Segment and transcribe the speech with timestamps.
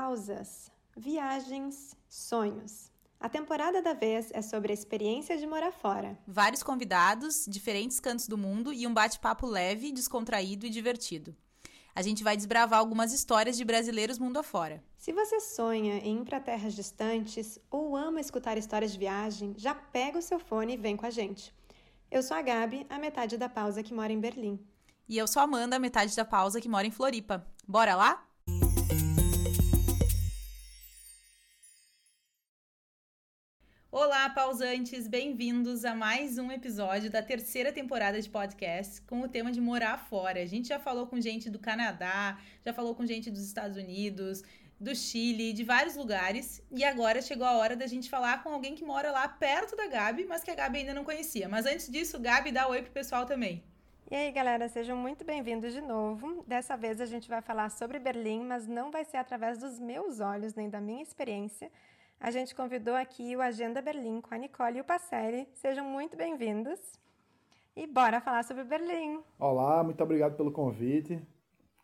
[0.00, 2.90] pausas, viagens, sonhos.
[3.20, 6.18] A temporada da vez é sobre a experiência de morar fora.
[6.26, 11.36] Vários convidados, diferentes cantos do mundo e um bate-papo leve, descontraído e divertido.
[11.94, 14.82] A gente vai desbravar algumas histórias de brasileiros mundo afora.
[14.96, 19.74] Se você sonha em ir para terras distantes ou ama escutar histórias de viagem, já
[19.74, 21.54] pega o seu fone e vem com a gente.
[22.10, 24.58] Eu sou a Gabi, a metade da pausa que mora em Berlim.
[25.06, 27.46] E eu sou a Amanda, a metade da pausa que mora em Floripa.
[27.68, 28.29] Bora lá?
[34.20, 35.08] Olá, pausantes!
[35.08, 39.96] Bem-vindos a mais um episódio da terceira temporada de podcast com o tema de morar
[39.96, 40.42] fora.
[40.42, 44.42] A gente já falou com gente do Canadá, já falou com gente dos Estados Unidos,
[44.78, 48.74] do Chile, de vários lugares, e agora chegou a hora da gente falar com alguém
[48.74, 51.48] que mora lá perto da Gabi, mas que a Gabi ainda não conhecia.
[51.48, 53.64] Mas antes disso, Gabi, dá oi pro pessoal também.
[54.10, 56.44] E aí, galera, sejam muito bem-vindos de novo.
[56.46, 60.20] Dessa vez a gente vai falar sobre Berlim, mas não vai ser através dos meus
[60.20, 61.70] olhos nem da minha experiência
[62.20, 65.48] a gente convidou aqui o Agenda Berlim com a Nicole e o Passelli.
[65.54, 66.78] Sejam muito bem-vindos.
[67.74, 69.22] E bora falar sobre Berlim.
[69.38, 71.20] Olá, muito obrigado pelo convite.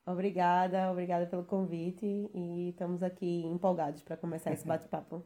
[0.04, 5.24] Obrigada, obrigada pelo convite e estamos aqui empolgados para começar esse bate-papo.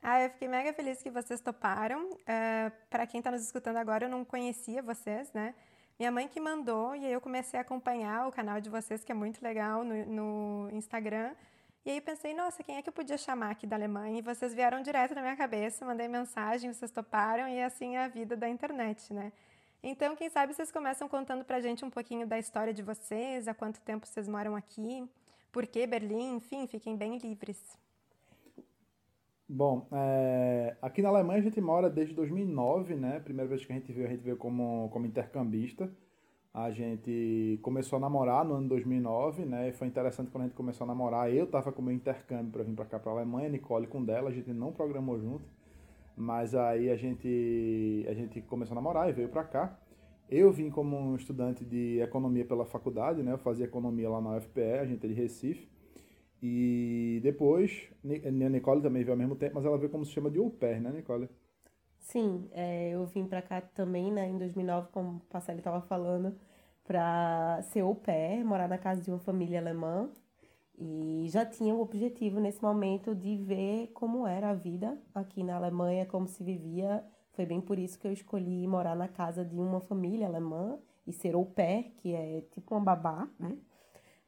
[0.00, 2.10] ah, eu fiquei mega feliz que vocês toparam.
[2.10, 5.52] Uh, é, para quem está nos escutando agora, eu não conhecia vocês, né?
[5.98, 9.10] Minha mãe que mandou e aí eu comecei a acompanhar o canal de vocês, que
[9.10, 11.34] é muito legal, no, no Instagram.
[11.88, 14.18] E aí pensei, nossa, quem é que eu podia chamar aqui da Alemanha?
[14.18, 18.08] E vocês vieram direto na minha cabeça, mandei mensagem, vocês toparam e assim é a
[18.08, 19.32] vida da internet, né?
[19.82, 23.54] Então, quem sabe vocês começam contando pra gente um pouquinho da história de vocês, há
[23.54, 25.08] quanto tempo vocês moram aqui,
[25.50, 27.58] por que Berlim, enfim, fiquem bem livres.
[29.48, 33.18] Bom, é, aqui na Alemanha a gente mora desde 2009, né?
[33.20, 35.90] Primeira vez que a gente veio, a gente veio como, como intercambista.
[36.52, 39.70] A gente começou a namorar no ano 2009, né?
[39.72, 41.32] Foi interessante quando a gente começou a namorar.
[41.32, 44.32] Eu tava com meu intercâmbio para vir para cá para Alemanha, Nicole com dela, a
[44.32, 45.44] gente não programou junto.
[46.16, 49.78] Mas aí a gente a gente começou a namorar e veio para cá.
[50.28, 53.32] Eu vim como um estudante de economia pela faculdade, né?
[53.32, 55.68] Eu fazia economia lá na UFPE, a gente é de Recife.
[56.42, 60.30] E depois, a Nicole também veio ao mesmo tempo, mas ela veio como se chama
[60.30, 61.28] de au pair, né, Nicole?
[62.00, 66.34] Sim, é, eu vim para cá também, né, em 2009, como o Passalho estava falando,
[66.84, 70.10] para ser au pair, morar na casa de uma família alemã.
[70.78, 75.56] E já tinha o objetivo nesse momento de ver como era a vida aqui na
[75.56, 77.04] Alemanha, como se vivia.
[77.32, 81.12] Foi bem por isso que eu escolhi morar na casa de uma família alemã e
[81.12, 83.58] ser au pair, que é tipo uma babá, né?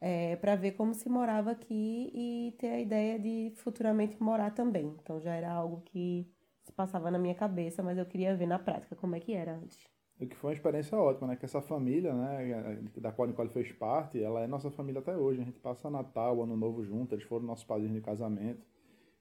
[0.01, 4.97] É, para ver como se morava aqui e ter a ideia de futuramente morar também.
[5.03, 6.27] Então já era algo que
[6.71, 9.57] se passava na minha cabeça, mas eu queria ver na prática como é que era
[9.57, 9.77] antes.
[10.21, 11.37] O que foi uma experiência ótima, né?
[11.37, 15.17] Que essa família, né, da qual a Nicole fez parte, ela é nossa família até
[15.17, 15.41] hoje.
[15.41, 18.65] A gente passa Natal, Ano Novo junto, eles foram nossos padrinhos de casamento.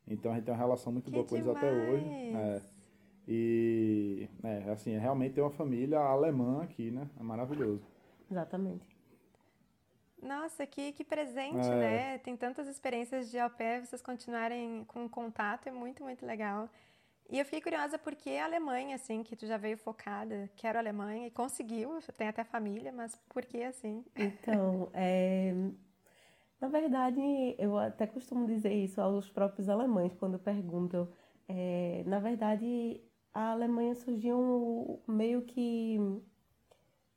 [0.08, 2.06] Então a gente tem uma relação muito que boa com eles até hoje.
[2.06, 2.62] É.
[3.28, 7.09] E, é, assim, é realmente tem uma família alemã aqui, né?
[7.18, 7.84] É maravilhoso.
[8.30, 8.86] Exatamente.
[10.22, 11.76] Nossa, que, que presente, é.
[11.76, 12.18] né?
[12.18, 16.70] Tem tantas experiências de au pair, vocês continuarem com contato, é muito, muito legal.
[17.29, 20.81] E eu fiquei curiosa porque a Alemanha, assim, que tu já veio focada, quero a
[20.81, 24.03] Alemanha, e conseguiu, tem até família, mas por que assim?
[24.16, 25.53] Então, é...
[26.59, 27.22] na verdade,
[27.59, 31.07] eu até costumo dizer isso aos próprios alemães quando perguntam.
[31.47, 32.03] É...
[32.07, 33.00] Na verdade,
[33.31, 35.97] a Alemanha surgiu meio que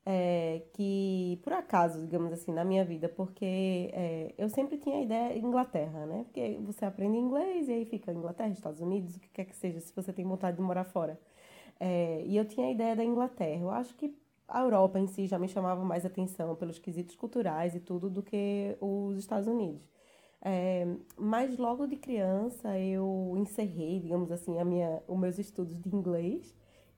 [0.04, 5.02] é, que por acaso, digamos assim, na minha vida, porque é, eu sempre tinha a
[5.02, 6.24] ideia Inglaterra, né?
[6.24, 9.80] Porque você aprende inglês e aí fica Inglaterra, Estados Unidos, o que quer que seja,
[9.80, 11.18] se você tem vontade de morar fora.
[11.78, 13.60] É, e eu tinha a ideia da Inglaterra.
[13.60, 14.14] Eu acho que
[14.48, 18.22] a Europa em si já me chamava mais atenção pelos quesitos culturais e tudo do
[18.22, 19.82] que os Estados Unidos.
[20.44, 20.86] É,
[21.16, 26.54] mas logo de criança eu encerrei, digamos assim, a minha, os meus estudos de inglês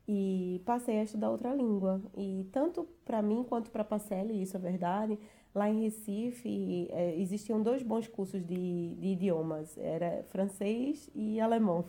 [0.06, 2.00] e passei a estudar outra língua.
[2.17, 5.19] E tanto para mim quanto para Pacelli, isso é verdade,
[5.55, 11.84] lá em Recife é, existiam dois bons cursos de, de idiomas, era francês e alemão.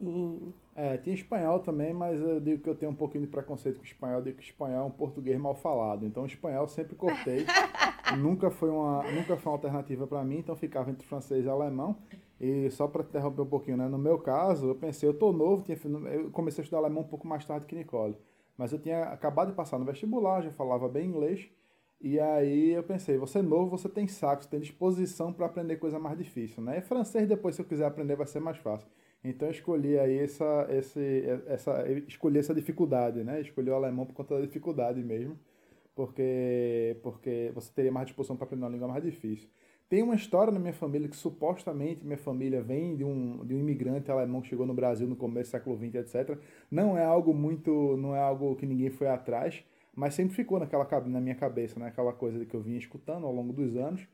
[0.00, 0.54] E...
[0.74, 3.84] É, tinha espanhol também, mas eu digo que eu tenho um pouquinho de preconceito com
[3.84, 6.06] espanhol, eu digo que espanhol é um português mal falado.
[6.06, 7.44] Então, espanhol sempre cortei.
[8.16, 11.96] nunca, foi uma, nunca foi uma alternativa para mim, então ficava entre francês e alemão.
[12.42, 13.86] E só para interromper um pouquinho, né?
[13.88, 15.78] No meu caso, eu pensei, eu tô novo, tinha,
[16.12, 18.16] eu comecei a estudar alemão um pouco mais tarde que Nicole.
[18.58, 21.48] Mas eu tinha acabado de passar no vestibular, já falava bem inglês.
[22.00, 25.76] E aí eu pensei, você é novo, você tem saco, você tem disposição para aprender
[25.76, 26.78] coisa mais difícil, né?
[26.78, 28.88] E francês depois, se eu quiser aprender, vai ser mais fácil.
[29.22, 33.40] Então eu escolhi aí essa, esse, essa, escolhi essa dificuldade, né?
[33.40, 35.38] Escolhi o alemão por conta da dificuldade mesmo,
[35.94, 39.48] porque, porque você teria mais disposição para aprender uma língua mais difícil.
[39.92, 43.58] Tem uma história na minha família que supostamente minha família vem de um, de um
[43.58, 46.38] imigrante alemão que chegou no Brasil no começo do século XX, etc.
[46.70, 49.62] Não é algo muito, não é algo que ninguém foi atrás,
[49.94, 51.88] mas sempre ficou naquela na minha cabeça, né?
[51.88, 54.08] Aquela coisa que eu vinha escutando ao longo dos anos,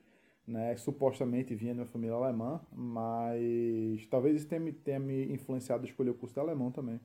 [0.44, 0.76] né?
[0.76, 6.10] Supostamente vinha de uma família alemã, mas talvez isso tenha tenha me influenciado a escolher
[6.10, 7.00] o curso de alemão também.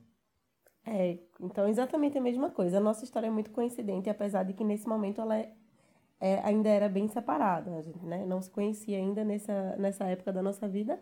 [0.84, 2.78] É, então exatamente a mesma coisa.
[2.78, 5.52] A nossa história é muito coincidente, apesar de que nesse momento ela é,
[6.24, 7.76] é, ainda era bem separada.
[7.76, 10.98] A gente né, não se conhecia ainda nessa, nessa época da nossa vida,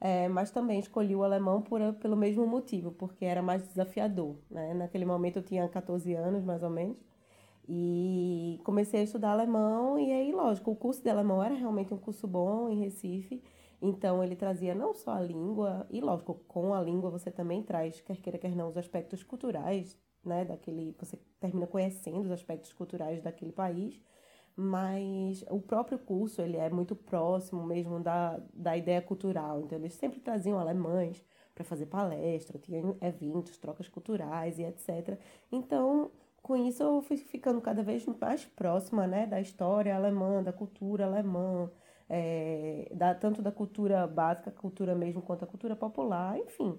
[0.00, 4.36] é, mas também escolhi o alemão por, pelo mesmo motivo, porque era mais desafiador.
[4.50, 4.74] Né?
[4.74, 6.96] Naquele momento eu tinha 14 anos, mais ou menos,
[7.68, 11.98] e comecei a estudar alemão, e aí, lógico, o curso de alemão era realmente um
[11.98, 13.40] curso bom em Recife,
[13.80, 18.00] então, ele trazia não só a língua, e lógico, com a língua você também traz,
[18.00, 23.22] quer queira, quer não, os aspectos culturais, né, daquele, você termina conhecendo os aspectos culturais
[23.22, 24.00] daquele país,
[24.56, 29.94] mas o próprio curso, ele é muito próximo mesmo da, da ideia cultural, então eles
[29.94, 31.24] sempre traziam alemães
[31.54, 35.18] para fazer palestra, tinha eventos, trocas culturais e etc.
[35.50, 36.10] Então,
[36.42, 41.06] com isso eu fui ficando cada vez mais próxima, né, da história alemã, da cultura
[41.06, 41.70] alemã,
[42.08, 46.78] é, da, tanto da cultura básica, cultura mesmo, quanto a cultura popular, enfim.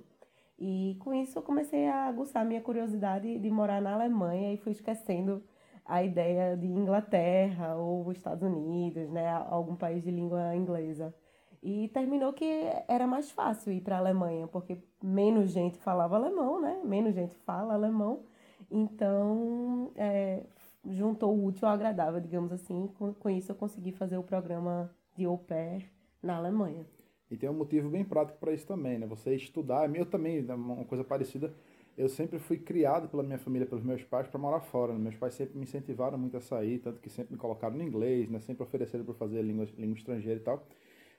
[0.58, 4.72] E com isso eu comecei a aguçar minha curiosidade de morar na Alemanha e fui
[4.72, 5.44] esquecendo
[5.86, 11.14] a ideia de Inglaterra ou Estados Unidos, né, algum país de língua inglesa.
[11.62, 12.46] E terminou que
[12.88, 16.80] era mais fácil ir para a Alemanha, porque menos gente falava alemão, né?
[16.84, 18.24] Menos gente fala alemão.
[18.70, 20.44] Então, é,
[20.88, 22.88] juntou o útil ao agradável, digamos assim.
[23.00, 25.90] Com, com isso, eu consegui fazer o programa de au pair
[26.22, 26.86] na Alemanha.
[27.32, 29.08] E tem um motivo bem prático para isso também, né?
[29.08, 31.52] Você estudar, eu também, né, uma coisa parecida,
[31.98, 34.94] eu sempre fui criado pela minha família, pelos meus pais, para morar fora.
[34.94, 35.00] Né?
[35.00, 38.30] Meus pais sempre me incentivaram muito a sair, tanto que sempre me colocaram no inglês,
[38.30, 38.40] né?
[38.40, 40.66] sempre ofereceram para fazer língua, língua estrangeira e tal.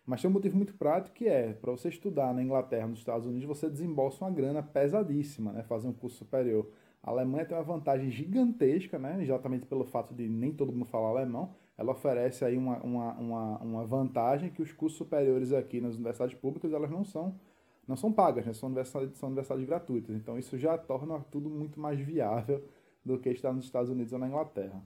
[0.04, 3.26] Mas tem um motivo muito prático que é, para você estudar na Inglaterra, nos Estados
[3.26, 5.64] Unidos, você desembolsa uma grana pesadíssima, né?
[5.64, 6.70] Fazer um curso superior.
[7.02, 9.20] A Alemanha tem uma vantagem gigantesca, né?
[9.20, 13.58] Exatamente pelo fato de nem todo mundo falar alemão ela oferece aí uma, uma, uma,
[13.58, 17.34] uma vantagem que os cursos superiores aqui nas universidades públicas elas não são
[17.86, 18.52] não são pagas, né?
[18.52, 20.16] são, universidades, são universidades gratuitas.
[20.16, 22.66] Então isso já torna tudo muito mais viável
[23.04, 24.82] do que estar nos Estados Unidos ou na Inglaterra.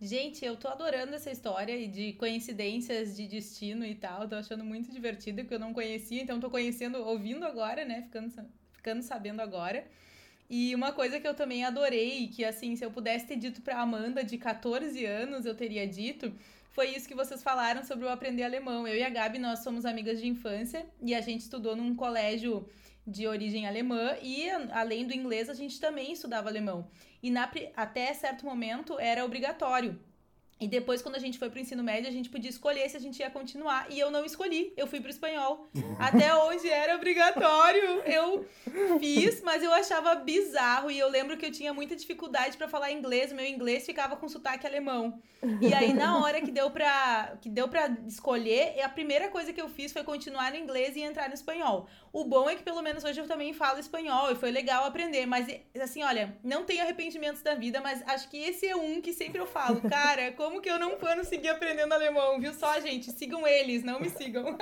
[0.00, 4.28] Gente, eu tô adorando essa história de coincidências de destino e tal.
[4.28, 8.02] Tô achando muito divertido, porque eu não conhecia, então tô conhecendo, ouvindo agora, né?
[8.02, 8.32] Ficando,
[8.72, 9.86] ficando sabendo agora.
[10.50, 13.80] E uma coisa que eu também adorei, que assim, se eu pudesse ter dito pra
[13.80, 16.32] Amanda de 14 anos, eu teria dito,
[16.72, 18.88] foi isso que vocês falaram sobre o aprender alemão.
[18.88, 22.66] Eu e a Gabi, nós somos amigas de infância e a gente estudou num colégio
[23.06, 26.88] de origem alemã e além do inglês a gente também estudava alemão.
[27.22, 30.00] E na, até certo momento era obrigatório.
[30.62, 33.00] E depois, quando a gente foi pro ensino médio, a gente podia escolher se a
[33.00, 33.90] gente ia continuar.
[33.90, 34.72] E eu não escolhi.
[34.76, 35.68] Eu fui pro espanhol.
[35.98, 38.46] Até onde era obrigatório, eu
[39.00, 40.88] fiz, mas eu achava bizarro.
[40.88, 43.32] E eu lembro que eu tinha muita dificuldade para falar inglês.
[43.32, 45.20] Meu inglês ficava com sotaque alemão.
[45.60, 49.60] E aí, na hora que deu pra, que deu pra escolher, a primeira coisa que
[49.60, 51.88] eu fiz foi continuar no inglês e entrar no espanhol.
[52.12, 55.26] O bom é que pelo menos hoje eu também falo espanhol e foi legal aprender.
[55.26, 55.48] Mas,
[55.80, 59.40] assim, olha, não tenho arrependimentos da vida, mas acho que esse é um que sempre
[59.40, 62.52] eu falo, cara, como que eu não vou seguir aprendendo alemão, viu?
[62.52, 64.56] Só, gente, sigam eles, não me sigam.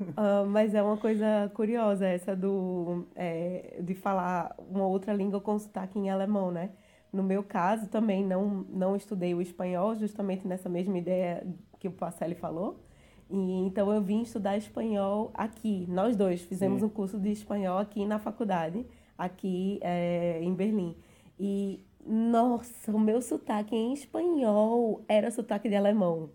[0.00, 5.58] Uh, mas é uma coisa curiosa essa do é, de falar uma outra língua com
[5.58, 6.70] sotaque em alemão, né?
[7.12, 11.46] No meu caso, também não, não estudei o espanhol, justamente nessa mesma ideia
[11.78, 12.84] que o Pacelli falou.
[13.30, 15.86] E, então eu vim estudar espanhol aqui.
[15.88, 16.86] Nós dois fizemos Sim.
[16.86, 20.96] um curso de espanhol aqui na faculdade, aqui é, em Berlim.
[21.38, 26.30] E nossa, o meu sotaque em espanhol era sotaque de alemão.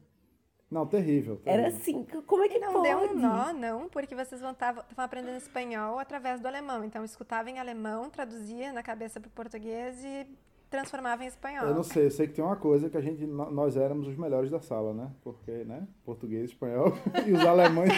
[0.70, 1.66] Não, terrível, terrível.
[1.66, 2.90] Era assim, como é que não pode?
[2.90, 6.84] Não deu um nó, não, porque vocês estavam aprendendo espanhol através do alemão.
[6.86, 10.26] Então, escutava em alemão, traduzia na cabeça para o português e
[10.70, 11.68] transformava em espanhol.
[11.68, 14.16] Eu não sei, eu sei que tem uma coisa que a gente, nós éramos os
[14.16, 15.12] melhores da sala, né?
[15.22, 15.86] Porque, né?
[16.06, 16.94] Português, espanhol,
[17.28, 17.92] e os alemães,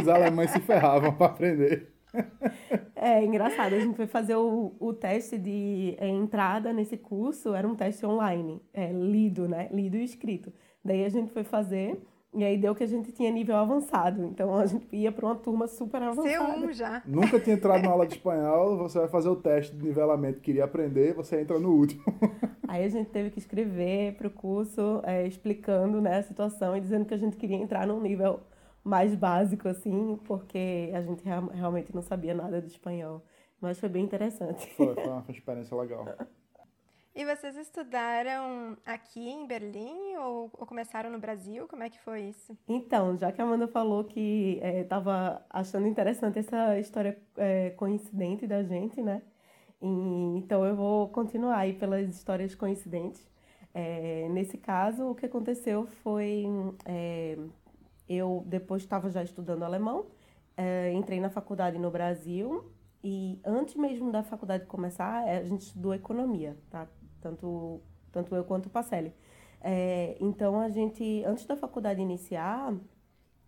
[0.00, 1.92] os alemães se ferravam para aprender.
[3.02, 7.66] É engraçado, a gente foi fazer o, o teste de é, entrada nesse curso, era
[7.66, 9.70] um teste online, é, lido, né?
[9.72, 10.52] Lido e escrito.
[10.84, 11.98] Daí a gente foi fazer
[12.32, 14.24] e aí deu que a gente tinha nível avançado.
[14.24, 16.58] Então a gente ia para uma turma super avançada.
[16.58, 17.02] C1 já.
[17.06, 20.44] Nunca tinha entrado na aula de espanhol, você vai fazer o teste de nivelamento que
[20.44, 22.02] queria aprender, você entra no último.
[22.68, 26.80] Aí a gente teve que escrever para o curso é, explicando né, a situação e
[26.80, 28.40] dizendo que a gente queria entrar num nível
[28.82, 31.22] mais básico, assim, porque a gente
[31.52, 33.22] realmente não sabia nada de espanhol.
[33.60, 34.72] Mas foi bem interessante.
[34.74, 36.06] Foi, foi uma experiência legal.
[37.12, 41.66] E vocês estudaram aqui em Berlim ou, ou, começaram no Brasil?
[41.66, 42.56] Como é que foi isso?
[42.68, 48.46] Então, já que a Amanda falou que estava é, achando interessante essa história é, coincidente
[48.46, 49.22] da gente, né?
[49.82, 49.86] E,
[50.38, 53.28] então eu vou continuar aí pelas histórias coincidentes.
[53.74, 56.44] É, nesse caso, o que aconteceu foi
[56.84, 57.36] é,
[58.10, 60.06] eu depois estava já estudando alemão,
[60.56, 62.70] é, entrei na faculdade no Brasil
[63.02, 66.88] e antes mesmo da faculdade começar, é, a gente estudou economia, tá?
[67.20, 69.14] tanto, tanto eu quanto o Pacelli.
[69.60, 72.74] É, então, a gente, antes da faculdade iniciar,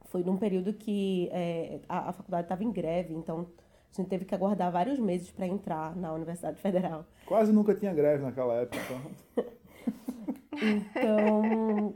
[0.07, 3.49] foi num período que é, a, a faculdade estava em greve, então
[3.90, 7.04] a gente teve que aguardar vários meses para entrar na Universidade Federal.
[7.26, 8.78] Quase nunca tinha greve naquela época.
[9.35, 9.52] Então,
[10.97, 11.95] então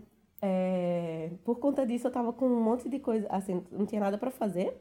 [0.48, 4.16] é, por conta disso, eu estava com um monte de coisa, assim, não tinha nada
[4.16, 4.80] para fazer.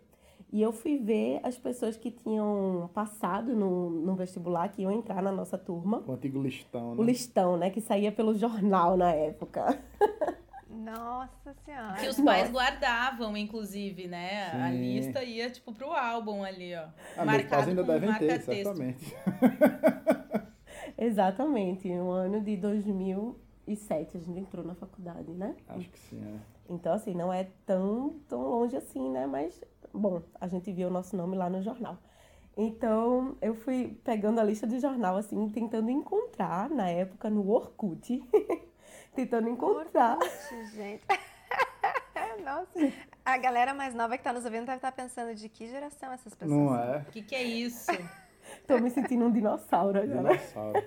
[0.51, 5.21] E eu fui ver as pessoas que tinham passado no, no vestibular, que iam entrar
[5.21, 6.03] na nossa turma.
[6.07, 7.01] O antigo listão, né?
[7.01, 7.69] O listão, né?
[7.71, 9.77] Que saía pelo jornal na época.
[10.69, 11.95] Nossa Senhora.
[11.95, 14.51] Que os pais guardavam, inclusive, né?
[14.51, 14.61] Sim.
[14.61, 16.85] A lista ia, tipo, pro álbum ali, ó.
[17.17, 19.15] Ah, marcado ainda com devem ter, certamente.
[20.97, 21.89] Exatamente.
[21.95, 22.55] No ano de
[23.65, 25.55] 2007 a gente entrou na faculdade, né?
[25.69, 26.39] Acho que sim, é.
[26.69, 29.25] Então, assim, não é tão, tão longe assim, né?
[29.27, 29.61] Mas
[29.93, 31.97] bom, a gente viu o nosso nome lá no jornal.
[32.57, 38.23] Então, eu fui pegando a lista de jornal, assim, tentando encontrar, na época, no Orkut.
[39.13, 40.17] tentando encontrar.
[40.17, 41.03] Orkut, gente.
[42.43, 42.93] Nossa,
[43.23, 46.11] a galera mais nova que tá nos ouvindo deve estar tá pensando de que geração
[46.11, 46.99] essas pessoas Não é?
[46.99, 47.91] O que, que é isso?
[48.67, 50.37] Tô me sentindo um dinossauro agora.
[50.37, 50.83] Dinossauro.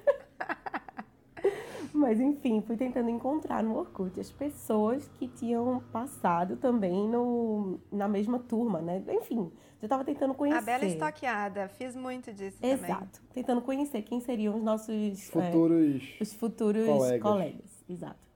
[1.92, 8.07] Mas enfim, fui tentando encontrar no Orkut as pessoas que tinham passado também no, na
[8.07, 9.02] mesma turma, né?
[9.09, 10.59] Enfim, eu estava tentando conhecer.
[10.59, 12.80] A bela estoqueada, fiz muito disso Exato.
[12.80, 12.97] também.
[12.97, 13.23] Exato.
[13.33, 15.28] Tentando conhecer quem seriam os nossos...
[15.30, 16.02] Futuros...
[16.18, 17.23] É, os futuros colegas.
[17.23, 17.85] colegas.
[17.88, 18.28] Exato.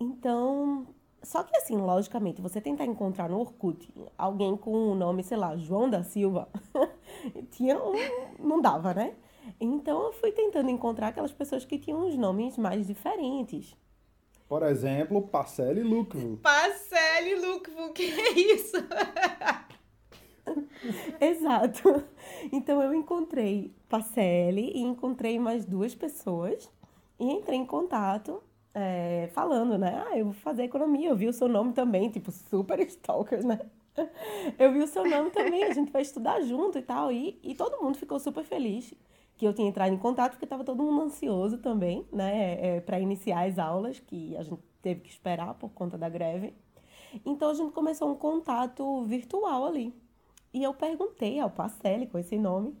[0.00, 0.86] Então,
[1.22, 5.56] só que assim, logicamente, você tentar encontrar no Orkut alguém com o nome, sei lá,
[5.56, 6.48] João da Silva,
[7.50, 7.94] tinha um...
[8.38, 9.14] não dava, né?
[9.60, 13.76] Então eu fui tentando encontrar aquelas pessoas que tinham os nomes mais diferentes.
[14.48, 16.38] Por exemplo, Parcelli Lukvo.
[16.42, 18.76] Parcelli Lukvo, que é isso?
[21.20, 22.04] Exato.
[22.50, 26.70] Então eu encontrei Parcelli e encontrei mais duas pessoas
[27.18, 28.42] e entrei em contato
[28.74, 30.04] é, falando, né?
[30.08, 33.58] Ah, eu vou fazer economia, eu vi o seu nome também, tipo, super stalkers, né?
[34.58, 37.10] Eu vi o seu nome também, a gente vai estudar junto e tal.
[37.10, 38.94] E, e todo mundo ficou super feliz
[39.38, 42.98] que eu tinha entrado em contato, porque estava todo mundo ansioso também, né, é, para
[42.98, 46.52] iniciar as aulas, que a gente teve que esperar por conta da greve.
[47.24, 49.94] Então a gente começou um contato virtual ali.
[50.52, 52.76] E eu perguntei ao Pacelli, com esse nome,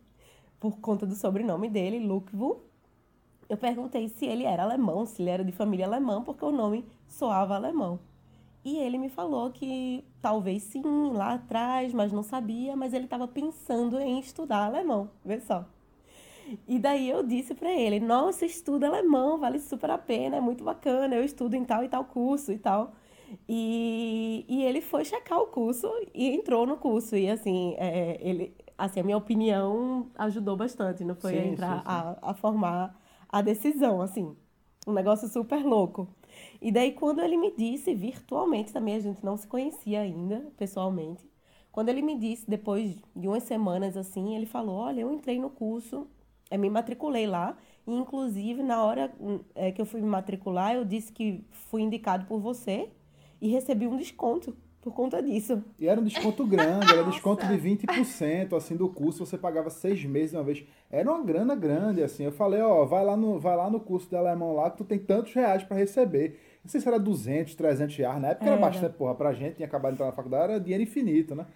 [0.58, 2.60] por conta do sobrenome dele, Lukvu,
[3.48, 6.84] eu perguntei se ele era alemão, se ele era de família alemã, porque o nome
[7.06, 8.00] soava alemão.
[8.64, 13.28] E ele me falou que talvez sim, lá atrás, mas não sabia, mas ele estava
[13.28, 15.08] pensando em estudar alemão.
[15.24, 15.64] Vê só.
[16.66, 20.64] E daí eu disse para ele: Nossa, estudo alemão, vale super a pena, é muito
[20.64, 22.92] bacana, eu estudo em tal e tal curso e tal.
[23.48, 27.16] E, e ele foi checar o curso e entrou no curso.
[27.16, 31.76] E assim, é, ele, assim, a minha opinião ajudou bastante, não foi sim, a entrar
[31.76, 32.06] sim, sim.
[32.22, 34.36] A, a formar a decisão, assim.
[34.86, 36.08] Um negócio super louco.
[36.60, 41.24] E daí, quando ele me disse, virtualmente também, a gente não se conhecia ainda, pessoalmente.
[41.70, 45.50] Quando ele me disse, depois de umas semanas assim, ele falou: Olha, eu entrei no
[45.50, 46.08] curso
[46.50, 47.56] eu me matriculei lá.
[47.86, 51.82] E, inclusive, na hora hum, é, que eu fui me matricular, eu disse que fui
[51.82, 52.88] indicado por você
[53.40, 55.62] e recebi um desconto por conta disso.
[55.78, 60.04] E era um desconto grande, era desconto de 20%, assim, do curso, você pagava seis
[60.04, 60.64] meses uma vez.
[60.90, 62.24] Era uma grana grande, assim.
[62.24, 64.84] Eu falei, ó, vai lá no, vai lá no curso de alemão lá que tu
[64.84, 66.38] tem tantos reais para receber.
[66.64, 69.56] Não sei se era 200, 300 reais, na época era, era bastante, porra, pra gente,
[69.56, 71.46] tinha acabado de entrar na faculdade, era dinheiro infinito, né?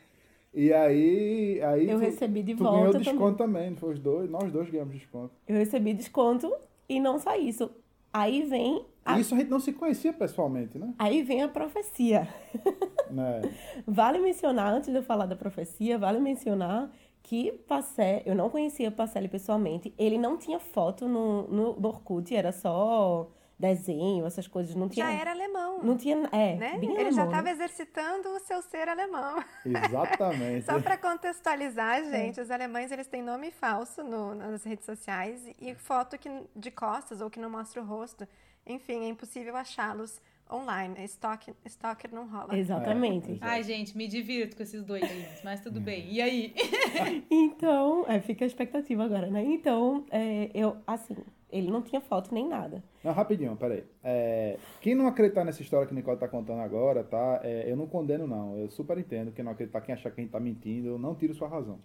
[0.54, 3.62] E aí, aí eu tu, recebi de tu volta ganhou desconto também.
[3.62, 5.32] também, foi os dois, nós dois ganhamos desconto.
[5.49, 6.52] Eu recebi desconto
[6.88, 7.71] e não só isso.
[8.12, 9.18] Aí vem a...
[9.18, 10.92] Isso a gente não se conhecia pessoalmente, né?
[10.99, 12.28] Aí vem a profecia.
[13.12, 13.42] Né?
[13.87, 16.90] vale mencionar, antes de eu falar da profecia, vale mencionar
[17.23, 19.92] que Passé, eu não conhecia Passelli pessoalmente.
[19.99, 23.30] Ele não tinha foto no, no, no Orkut, era só
[23.62, 24.75] desenho, essas coisas.
[24.75, 25.78] Não tinha, já era alemão.
[25.83, 26.75] Não tinha, é, né?
[26.76, 27.52] Ele alemão, já estava né?
[27.52, 29.42] exercitando o seu ser alemão.
[29.64, 30.66] Exatamente.
[30.66, 32.11] Só para contextualizar, é.
[32.11, 32.42] gente, é.
[32.42, 37.21] os alemães eles têm nome falso no, nas redes sociais e foto que, de costas
[37.21, 38.26] ou que não mostra o rosto.
[38.66, 41.04] Enfim, é impossível achá-los online.
[41.04, 42.59] Stalker, stalker não rola.
[42.59, 43.33] Exatamente.
[43.33, 45.02] É, Ai, gente, me divirto com esses dois
[45.45, 46.12] mas tudo bem.
[46.12, 46.54] E aí?
[47.31, 49.42] então, é, fica a expectativa agora, né?
[49.45, 51.16] Então, é, eu, assim,
[51.52, 52.82] ele não tinha foto nem nada.
[53.04, 53.85] Não, rapidinho, peraí.
[54.02, 57.40] É, quem não acreditar nessa história que o Nicole tá contando agora, tá?
[57.44, 58.56] É, eu não condeno, não.
[58.56, 59.30] Eu super entendo.
[59.32, 61.78] Quem não acreditar, quem achar que a gente tá mentindo, eu não tiro sua razão.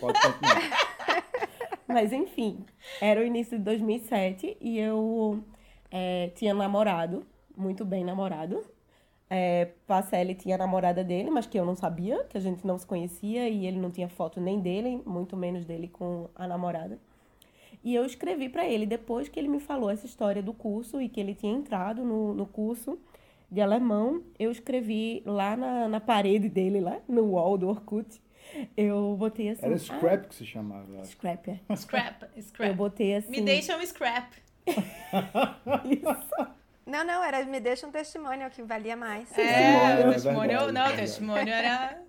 [0.00, 0.60] Pode continuar.
[1.88, 2.64] Mas, enfim,
[3.00, 5.42] era o início de 2007 e eu
[5.90, 7.26] é, tinha namorado,
[7.56, 8.64] muito bem namorado.
[9.28, 12.76] É, Pacelli tinha a namorada dele, mas que eu não sabia, que a gente não
[12.78, 16.98] se conhecia e ele não tinha foto nem dele, muito menos dele com a namorada.
[17.82, 21.08] E eu escrevi para ele depois que ele me falou essa história do curso e
[21.08, 22.98] que ele tinha entrado no, no curso
[23.50, 24.22] de alemão.
[24.38, 28.20] Eu escrevi lá na, na parede dele, lá no wall do Orkut.
[28.76, 29.64] Eu botei assim.
[29.64, 31.04] Era scrap ah, que se chamava.
[31.04, 31.60] Scrap, é.
[31.76, 32.68] Scrap, scrap.
[32.68, 33.30] Eu botei assim.
[33.30, 34.34] Me deixa um scrap.
[34.66, 36.50] Isso.
[36.84, 39.30] Não, não, era me deixa um testemunho que valia mais.
[39.38, 42.02] É, o testemunho, é não, o testemunho era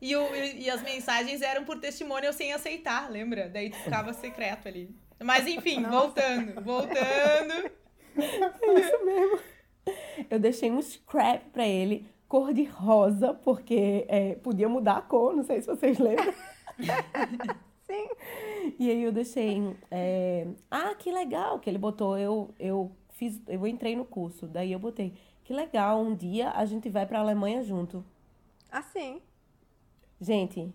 [0.00, 3.48] e, o, e, as mensagens eram por testemunho sem aceitar, lembra?
[3.48, 4.88] Daí ficava secreto ali.
[5.22, 5.98] Mas enfim, Nossa.
[5.98, 7.70] voltando, voltando.
[8.16, 9.38] É isso mesmo.
[10.28, 15.34] Eu deixei um scrap pra ele, cor de rosa, porque é, podia mudar a cor,
[15.34, 16.32] não sei se vocês lembram.
[17.86, 18.08] Sim.
[18.78, 19.76] E aí eu deixei.
[19.90, 22.16] É, ah, que legal que ele botou.
[22.16, 25.14] Eu, eu fiz, eu entrei no curso, daí eu botei.
[25.44, 28.04] Que legal, um dia a gente vai pra Alemanha junto.
[28.70, 29.20] Assim.
[30.20, 30.72] Gente,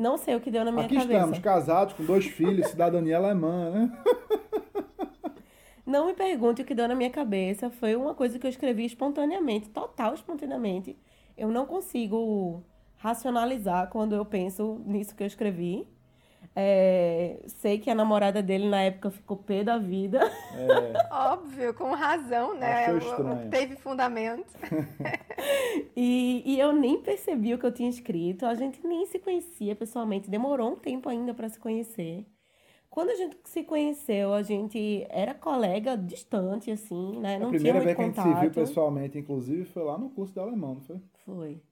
[0.00, 1.12] não sei o que deu na minha Aqui cabeça.
[1.12, 3.92] Aqui estamos, casados, com dois filhos, cidadania alemã, né?
[5.84, 7.68] Não me pergunte o que deu na minha cabeça.
[7.68, 10.96] Foi uma coisa que eu escrevi espontaneamente, total espontaneamente.
[11.36, 12.62] Eu não consigo
[12.96, 15.86] racionalizar quando eu penso nisso que eu escrevi.
[16.54, 20.20] É, sei que a namorada dele na época ficou pé da vida.
[20.20, 21.08] É.
[21.32, 22.86] Óbvio, com razão, né?
[23.50, 24.52] Teve fundamento.
[25.96, 28.46] e, e eu nem percebi o que eu tinha escrito.
[28.46, 30.28] A gente nem se conhecia pessoalmente.
[30.28, 32.26] Demorou um tempo ainda para se conhecer.
[32.90, 37.38] Quando a gente se conheceu, a gente era colega distante, assim, né?
[37.38, 40.34] Não a primeira vez que a gente se viu pessoalmente, inclusive, foi lá no curso
[40.34, 41.00] de alemão, não foi?
[41.24, 41.62] Foi.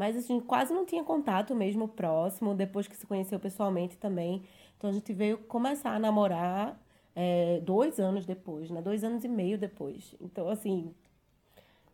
[0.00, 4.42] Mas a gente quase não tinha contato mesmo próximo, depois que se conheceu pessoalmente também.
[4.78, 6.82] Então a gente veio começar a namorar
[7.14, 8.80] é, dois anos depois, né?
[8.80, 10.14] Dois anos e meio depois.
[10.18, 10.94] Então, assim,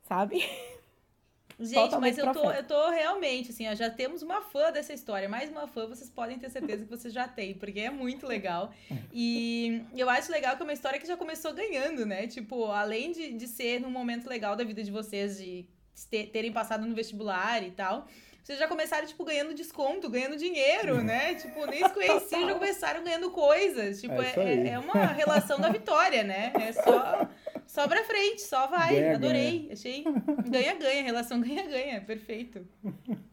[0.04, 0.38] sabe?
[1.58, 5.26] Gente, mas eu tô, eu tô realmente, assim, ó, já temos uma fã dessa história.
[5.26, 8.72] Mais uma fã, vocês podem ter certeza que vocês já têm, porque é muito legal.
[9.10, 12.26] E eu acho legal que é uma história que já começou ganhando, né?
[12.28, 15.66] Tipo, além de, de ser num momento legal da vida de vocês, de
[16.04, 18.06] terem passado no vestibular e tal,
[18.46, 21.34] vocês já começaram, tipo, ganhando desconto, ganhando dinheiro, né?
[21.34, 24.00] Tipo, nem se conheciam, já começaram ganhando coisas.
[24.00, 26.52] Tipo, é, é, é, uma relação da vitória, né?
[26.54, 27.28] É só,
[27.66, 28.94] só pra frente, só vai.
[28.94, 29.58] Ganha, Adorei.
[29.62, 29.72] Ganha.
[29.72, 30.04] Achei
[30.48, 32.00] ganha-ganha, relação ganha-ganha.
[32.02, 32.64] Perfeito.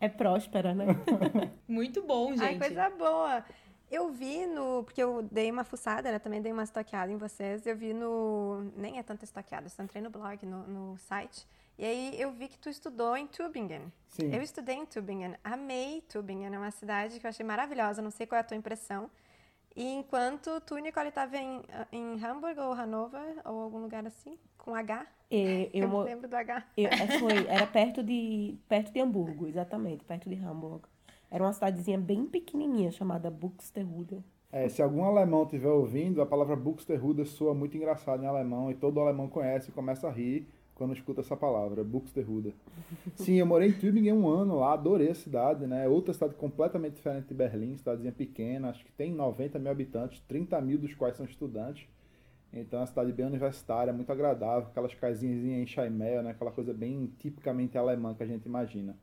[0.01, 0.87] É próspera, né?
[1.67, 2.43] Muito bom, gente.
[2.43, 3.45] Ai, coisa boa.
[3.91, 4.83] Eu vi no.
[4.83, 6.19] Porque eu dei uma fuçada, né?
[6.19, 7.65] Também dei uma estoqueada em vocês.
[7.65, 8.71] Eu vi no.
[8.75, 11.47] Nem é tanta estoqueada, só entrei no blog, no, no site.
[11.77, 13.91] E aí eu vi que tu estudou em Tübingen.
[14.07, 14.33] Sim.
[14.33, 18.27] Eu estudei em Tübingen, amei Tübingen, é uma cidade que eu achei maravilhosa, não sei
[18.27, 19.09] qual é a tua impressão.
[19.75, 24.75] E enquanto tu, Nicole, estava em, em Hamburg ou Hannover, ou algum lugar assim, com
[24.75, 25.07] H?
[25.31, 26.63] É, eu, eu lembro do H.
[26.77, 30.87] Eu, é, foi, era perto de, perto de Hamburgo, exatamente, perto de Hamburg.
[31.33, 34.23] Era uma cidadezinha bem pequenininha, chamada Buxtehude.
[34.51, 38.75] É, se algum alemão estiver ouvindo, a palavra Buxtehude soa muito engraçado em alemão e
[38.75, 42.53] todo alemão conhece e começa a rir quando escuta essa palavra, Buxtehude.
[43.15, 45.87] Sim, eu morei em Tübingen um ano lá, adorei a cidade, né?
[45.87, 50.61] Outra cidade completamente diferente de Berlim, cidadezinha pequena, acho que tem 90 mil habitantes, 30
[50.61, 51.87] mil dos quais são estudantes.
[52.53, 56.29] Então é uma cidade bem universitária, muito agradável, aquelas casinhas em Scheimel, né?
[56.29, 58.95] Aquela coisa bem tipicamente alemã que a gente imagina.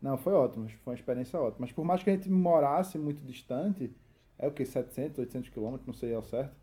[0.00, 1.60] Não, foi ótimo, foi uma experiência ótima.
[1.60, 3.92] Mas por mais que a gente morasse muito distante,
[4.38, 6.54] é o que, 700, 800 quilômetros, não sei ao certo,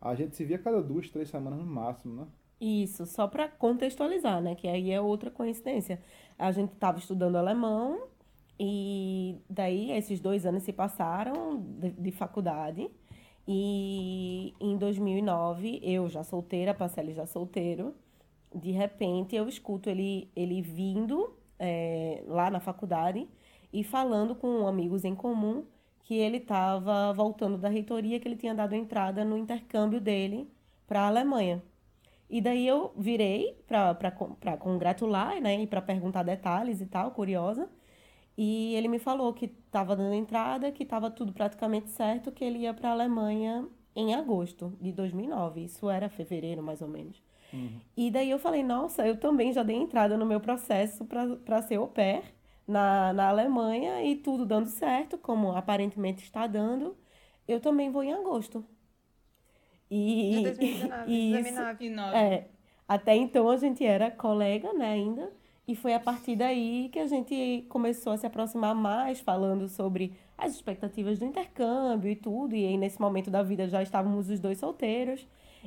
[0.00, 2.26] a gente se via cada duas, três semanas no máximo, né?
[2.60, 4.54] Isso, só para contextualizar, né?
[4.54, 6.00] Que aí é outra coincidência.
[6.38, 8.08] A gente estava estudando alemão
[8.58, 12.90] e daí esses dois anos se passaram de, de, faculdade.
[13.48, 17.94] E em 2009, eu já solteira, Pacelli já solteiro,
[18.54, 23.28] de repente eu escuto ele, ele vindo é, lá na faculdade
[23.72, 25.64] e falando com amigos em comum
[26.02, 30.50] que ele estava voltando da reitoria, que ele tinha dado entrada no intercâmbio dele
[30.86, 31.62] para a Alemanha.
[32.28, 35.60] E daí eu virei para congratular, né?
[35.62, 37.68] E para perguntar detalhes e tal, curiosa.
[38.36, 42.60] E ele me falou que estava dando entrada, que estava tudo praticamente certo, que ele
[42.60, 45.64] ia para a Alemanha em agosto de 2009.
[45.64, 47.22] Isso era fevereiro, mais ou menos.
[47.52, 47.80] Uhum.
[47.96, 51.76] E daí eu falei, nossa, eu também já dei entrada no meu processo para ser
[51.76, 52.22] au pair
[52.66, 56.96] na, na Alemanha e tudo dando certo, como aparentemente está dando.
[57.46, 58.64] Eu também vou em agosto.
[59.90, 62.16] E, de 2019, e 2019.
[62.16, 62.48] é,
[62.86, 65.32] até então a gente era colega, né, ainda.
[65.66, 70.12] E foi a partir daí que a gente começou a se aproximar mais, falando sobre
[70.36, 72.56] as expectativas do intercâmbio e tudo.
[72.56, 75.24] E aí, nesse momento da vida, já estávamos os dois solteiros.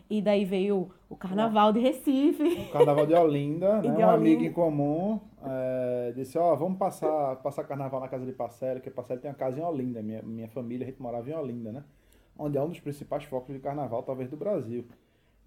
[0.09, 2.43] E daí veio o Carnaval de Recife.
[2.43, 3.95] O Carnaval de Olinda, né?
[3.95, 8.25] De um amigo em comum é, disse, ó, oh, vamos passar, passar Carnaval na casa
[8.25, 10.01] de Parcelo, que Parcelo tem uma casa em Olinda.
[10.01, 11.83] Minha, minha família, a gente morava em Olinda, né?
[12.37, 14.85] Onde é um dos principais focos de Carnaval, talvez, do Brasil.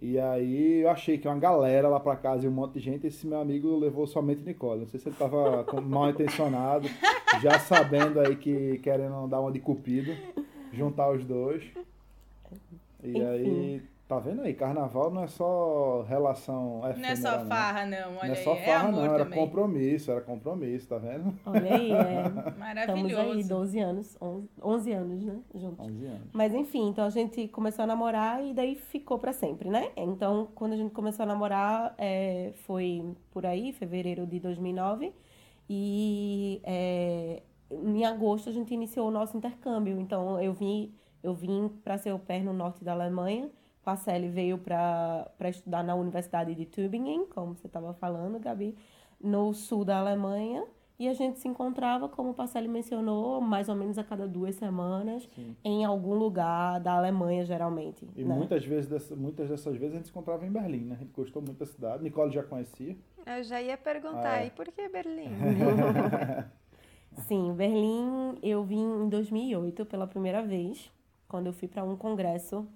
[0.00, 3.06] E aí eu achei que uma galera lá pra casa e um monte de gente,
[3.06, 4.80] esse meu amigo levou somente Nicole.
[4.80, 6.86] Não sei se ele tava mal intencionado,
[7.40, 10.12] já sabendo aí que querendo dar uma de cupido,
[10.72, 11.64] juntar os dois.
[13.02, 13.24] E Enfim.
[13.24, 14.54] aí Tá vendo aí?
[14.54, 18.16] Carnaval não é só relação efêmera, Não é só farra, não.
[18.18, 18.58] Olha não é só aí.
[18.58, 19.04] É farra, é não.
[19.04, 19.38] Era também.
[19.40, 21.34] compromisso, era compromisso, tá vendo?
[21.44, 22.28] Olha aí, é.
[22.56, 23.08] Maravilhoso.
[23.08, 25.40] Estamos aí, 12 anos, 11, 11 anos, né?
[25.56, 25.86] Juntos.
[25.88, 26.28] 11 anos.
[26.32, 29.90] Mas enfim, então a gente começou a namorar e daí ficou pra sempre, né?
[29.96, 35.12] Então, quando a gente começou a namorar, é, foi por aí, fevereiro de 2009.
[35.68, 37.42] E é,
[37.72, 39.98] em agosto a gente iniciou o nosso intercâmbio.
[39.98, 43.50] Então, eu vim, eu vim para ser au pair no norte da Alemanha
[43.86, 48.76] Pacelli veio para estudar na Universidade de Tübingen, como você estava falando, Gabi,
[49.20, 50.64] no sul da Alemanha.
[50.98, 54.56] E a gente se encontrava, como o Pacelli mencionou, mais ou menos a cada duas
[54.56, 55.54] semanas, Sim.
[55.62, 58.08] em algum lugar da Alemanha, geralmente.
[58.16, 58.34] E né?
[58.34, 60.96] muitas, vezes muitas dessas vezes a gente se encontrava em Berlim, né?
[60.96, 62.02] A gente gostou muito da cidade.
[62.02, 62.96] Nicole já conhecia.
[63.24, 64.46] Eu já ia perguntar, ah, é.
[64.46, 65.30] e por que Berlim?
[67.28, 70.90] Sim, Berlim eu vim em 2008 pela primeira vez,
[71.28, 72.66] quando eu fui para um congresso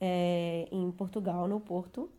[0.00, 2.10] é, em Portugal, no Porto.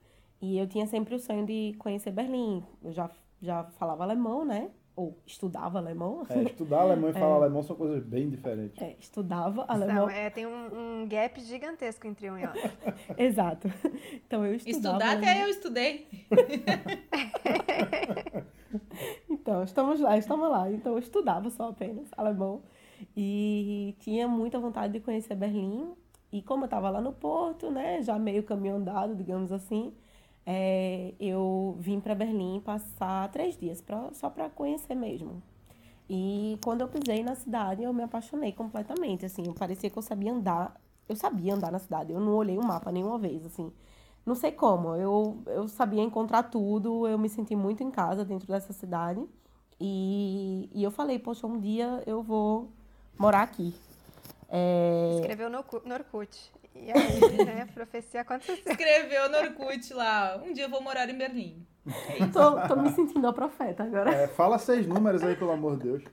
[0.41, 2.63] E eu tinha sempre o sonho de conhecer Berlim.
[2.83, 3.09] Eu já,
[3.41, 4.69] já falava alemão, né?
[4.95, 6.25] Ou estudava alemão.
[6.29, 7.35] É, estudar alemão e falar é.
[7.35, 8.81] alemão são coisas bem diferentes.
[8.81, 10.07] É, estudava alemão.
[10.07, 12.61] Não, é, tem um, um gap gigantesco entre um e outro.
[13.17, 13.71] Exato.
[14.25, 14.97] Então eu estudava.
[14.97, 16.07] Estudar até eu estudei.
[19.29, 20.71] então, estamos lá, estamos lá.
[20.71, 22.61] Então eu estudava só apenas alemão.
[23.15, 25.93] E tinha muita vontade de conhecer Berlim.
[26.31, 29.93] E como eu estava lá no Porto, né, já meio caminho andado, digamos assim,
[30.45, 35.41] é, eu vim para Berlim passar três dias pra, só para conhecer mesmo.
[36.09, 40.33] E quando eu pisei na cidade, eu me apaixonei completamente, assim, parecia que eu sabia
[40.33, 43.71] andar, eu sabia andar na cidade, eu não olhei o mapa nenhuma vez, assim.
[44.25, 48.47] Não sei como, eu, eu sabia encontrar tudo, eu me senti muito em casa dentro
[48.47, 49.23] dessa cidade.
[49.79, 52.69] E, e eu falei, poxa, um dia eu vou
[53.17, 53.73] morar aqui.
[54.49, 55.12] É...
[55.15, 56.51] Escreveu no, no Orkut.
[56.75, 58.55] E aí, né, a profecia aconteceu.
[58.65, 61.65] Escreveu no Orkut lá, um dia eu vou morar em Berlim.
[62.19, 64.12] É tô, tô me sentindo a profeta agora.
[64.12, 66.03] É, fala seis números aí, pelo amor de Deus.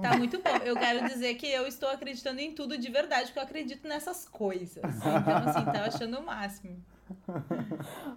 [0.00, 0.56] Tá muito bom.
[0.64, 4.26] Eu quero dizer que eu estou acreditando em tudo de verdade, porque eu acredito nessas
[4.26, 4.82] coisas.
[4.82, 6.82] Então, assim, tá achando o máximo.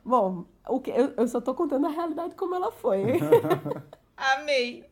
[0.03, 3.19] Bom, o que, eu, eu só tô contando a realidade como ela foi.
[4.15, 4.85] Amei.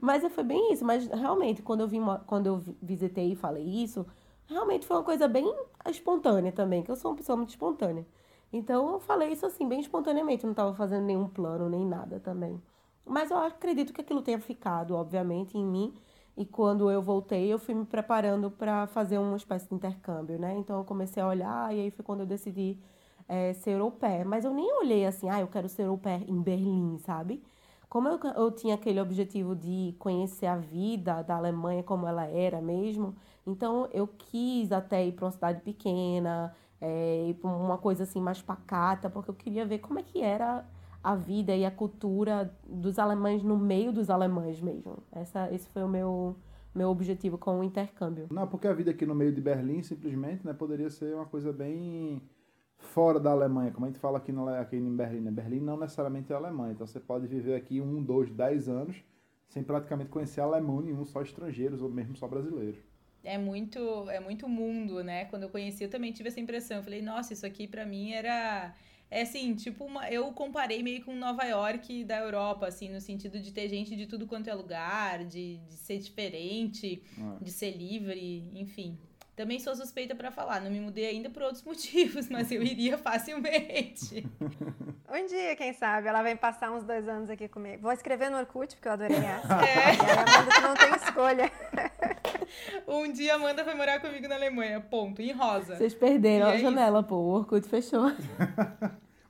[0.00, 0.84] Mas foi bem isso.
[0.84, 4.06] Mas realmente, quando eu, vim, quando eu visitei e falei isso,
[4.46, 5.52] realmente foi uma coisa bem
[5.88, 8.06] espontânea também, que eu sou uma pessoa muito espontânea.
[8.52, 12.60] Então eu falei isso assim, bem espontaneamente, não estava fazendo nenhum plano nem nada também.
[13.04, 15.94] Mas eu acredito que aquilo tenha ficado, obviamente, em mim.
[16.36, 20.54] E quando eu voltei, eu fui me preparando para fazer uma espécie de intercâmbio, né?
[20.56, 22.78] Então eu comecei a olhar e aí foi quando eu decidi
[23.28, 24.24] é, ser au pair.
[24.24, 27.42] Mas eu nem olhei assim, ah, eu quero ser au pair em Berlim, sabe?
[27.94, 32.60] Como eu, eu tinha aquele objetivo de conhecer a vida da Alemanha como ela era
[32.60, 33.14] mesmo,
[33.46, 38.20] então eu quis até ir para uma cidade pequena, é, ir para uma coisa assim
[38.20, 40.66] mais pacata, porque eu queria ver como é que era
[41.04, 44.98] a vida e a cultura dos alemães no meio dos alemães mesmo.
[45.12, 46.34] Essa, esse foi o meu,
[46.74, 48.26] meu objetivo com o intercâmbio.
[48.28, 51.52] Não, porque a vida aqui no meio de Berlim, simplesmente, né, poderia ser uma coisa
[51.52, 52.20] bem
[52.84, 55.20] fora da Alemanha, como a gente fala aqui, no, aqui em Berlim.
[55.20, 55.30] Né?
[55.30, 59.02] Berlim não necessariamente é Alemanha, então você pode viver aqui um, dois, dez anos
[59.48, 62.80] sem praticamente conhecer alemão nenhum, só estrangeiros ou mesmo só brasileiros.
[63.22, 63.78] É muito,
[64.10, 65.26] é muito mundo, né?
[65.26, 66.78] Quando eu conheci, eu também tive essa impressão.
[66.78, 68.74] Eu falei, nossa, isso aqui para mim era
[69.10, 73.38] é assim, tipo, uma, eu comparei meio com Nova York da Europa, assim, no sentido
[73.38, 77.38] de ter gente de tudo quanto é lugar, de, de ser diferente, ah.
[77.40, 78.98] de ser livre, enfim.
[79.36, 82.96] Também sou suspeita para falar, não me mudei ainda por outros motivos, mas eu iria
[82.96, 84.26] facilmente.
[85.06, 87.82] Um dia, quem sabe, ela vem passar uns dois anos aqui comigo.
[87.82, 89.64] Vou escrever no Orkut, porque eu adorei essa.
[89.64, 89.94] É.
[89.94, 91.52] E aí Amanda que não tem escolha.
[92.88, 95.76] Um dia Amanda vai morar comigo na Alemanha, ponto, em rosa.
[95.76, 97.08] Vocês perderam e a é janela, isso.
[97.08, 98.10] pô, o Orkut fechou.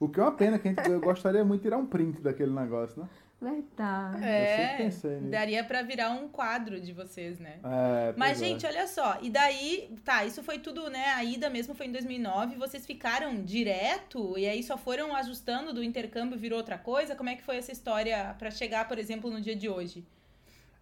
[0.00, 2.22] O que é uma pena, que a gente, eu gostaria muito de tirar um print
[2.22, 3.08] daquele negócio, né?
[3.44, 4.24] Verdade.
[4.24, 4.90] É,
[5.28, 7.58] daria para virar um quadro de vocês, né?
[7.62, 8.46] É, Mas, é.
[8.46, 9.18] gente, olha só.
[9.20, 11.08] E daí, tá, isso foi tudo, né?
[11.14, 12.56] A ida mesmo foi em 2009.
[12.56, 17.14] Vocês ficaram direto e aí só foram ajustando do intercâmbio, virou outra coisa?
[17.14, 20.04] Como é que foi essa história para chegar, por exemplo, no dia de hoje?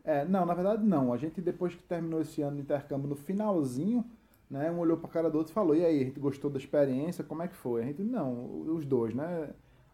[0.05, 1.13] É, não, na verdade não.
[1.13, 4.05] A gente, depois que terminou esse ano de intercâmbio, no finalzinho,
[4.51, 6.59] né, um olhou pra cara do outro e falou, e aí, a gente gostou da
[6.59, 7.83] experiência, como é que foi?
[7.83, 9.51] A gente, não, os dois, né?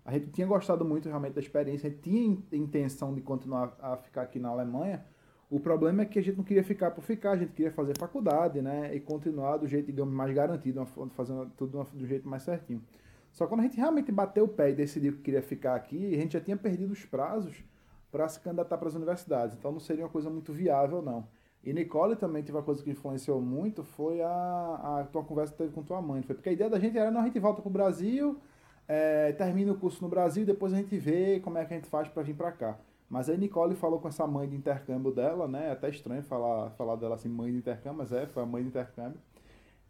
[0.08, 4.38] A gente tinha gostado muito realmente da experiência, tinha intenção de continuar a ficar aqui
[4.38, 5.04] na Alemanha.
[5.50, 7.94] O problema é que a gente não queria ficar por ficar, a gente queria fazer
[7.98, 8.94] faculdade, né?
[8.96, 12.82] E continuar do jeito, digamos, mais garantido, fazendo tudo do jeito mais certinho.
[13.30, 16.14] Só que quando a gente realmente bateu o pé e decidiu que queria ficar aqui,
[16.14, 17.62] a gente já tinha perdido os prazos
[18.10, 19.58] para se candidatar para as universidades.
[19.58, 21.28] Então não seria uma coisa muito viável, não.
[21.62, 25.58] E Nicole também teve uma coisa que influenciou muito, foi a, a tua conversa que
[25.58, 26.22] teve com tua mãe.
[26.22, 28.40] Foi porque a ideia da gente era, não, a gente volta para o Brasil,
[28.88, 31.76] é, termina o curso no Brasil e depois a gente vê como é que a
[31.76, 32.78] gente faz para vir para cá.
[33.08, 35.68] Mas aí Nicole falou com essa mãe de intercâmbio dela, né?
[35.68, 38.62] É até estranho falar, falar dela assim, mãe de intercâmbio, mas é, foi a mãe
[38.62, 39.20] de intercâmbio.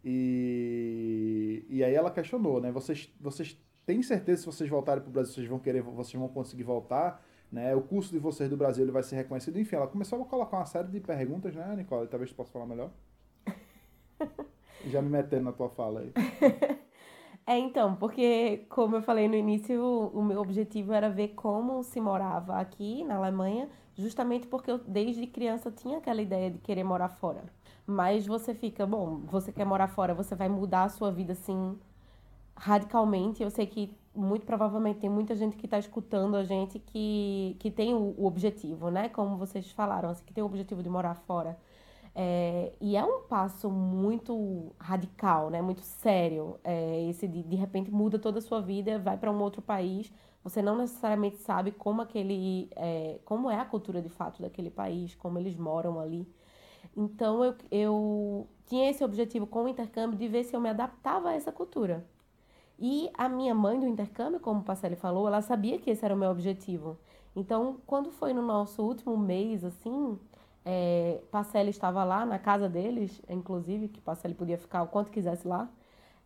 [0.03, 2.71] E, e aí ela questionou, né?
[2.71, 6.29] Vocês, vocês têm certeza se vocês voltarem para o Brasil, vocês vão querer, vocês vão
[6.29, 7.23] conseguir voltar?
[7.51, 7.75] Né?
[7.75, 9.59] O curso de vocês do Brasil ele vai ser reconhecido.
[9.59, 12.07] Enfim, ela começou a colocar uma série de perguntas, né, Nicole?
[12.07, 12.91] Talvez tu possa falar melhor.
[14.87, 16.13] Já me metendo na tua fala aí.
[17.49, 19.81] É, então, porque, como eu falei no início,
[20.13, 25.25] o, meu objetivo era ver como se morava aqui na Alemanha, justamente porque eu, desde
[25.25, 27.43] criança, tinha aquela ideia de querer morar fora.
[27.87, 31.75] Mas você fica, bom, você quer morar fora, você vai mudar a sua vida assim
[32.55, 33.41] radicalmente.
[33.41, 37.71] Eu sei que muito provavelmente tem muita gente que está escutando a gente que, que
[37.71, 39.09] tem o, o, objetivo, né?
[39.09, 41.57] Como vocês falaram, assim, que tem o objetivo de morar fora.
[42.15, 45.61] É, e é um passo muito radical, né?
[45.61, 46.59] Muito sério.
[46.63, 50.11] É, esse de, de repente muda toda a sua vida, vai para um outro país.
[50.43, 55.15] Você não necessariamente sabe como aquele, é, como é a cultura de fato daquele país,
[55.15, 56.27] como eles moram ali.
[56.95, 61.29] Então eu, eu tinha esse objetivo com o intercâmbio de ver se eu me adaptava
[61.29, 62.05] a essa cultura.
[62.79, 66.15] E a minha mãe do intercâmbio, como o Pacelli falou, ela sabia que esse era
[66.15, 66.97] o meu objetivo.
[67.35, 70.17] Então, quando foi no nosso último mês, assim,
[70.65, 75.47] é, Pacelli estava lá na casa deles, inclusive, que Pacelli podia ficar o quanto quisesse
[75.47, 75.69] lá.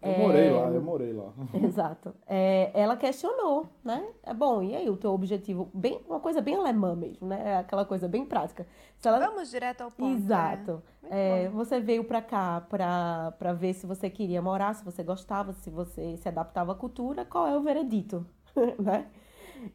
[0.02, 1.32] Eu é, morei lá, eu morei lá.
[1.63, 2.13] Exato.
[2.28, 4.06] É, ela questionou, né?
[4.22, 5.69] É bom, e aí o teu objetivo?
[5.74, 7.41] Bem, uma coisa bem alemã mesmo, né?
[7.52, 8.67] É aquela coisa bem prática.
[9.04, 9.19] Ela...
[9.19, 10.17] Vamos direto ao ponto.
[10.17, 10.84] Exato.
[11.10, 15.69] É, você veio para cá para ver se você queria morar, se você gostava, se
[15.69, 18.26] você se adaptava à cultura, qual é o veredito,
[18.80, 19.08] né?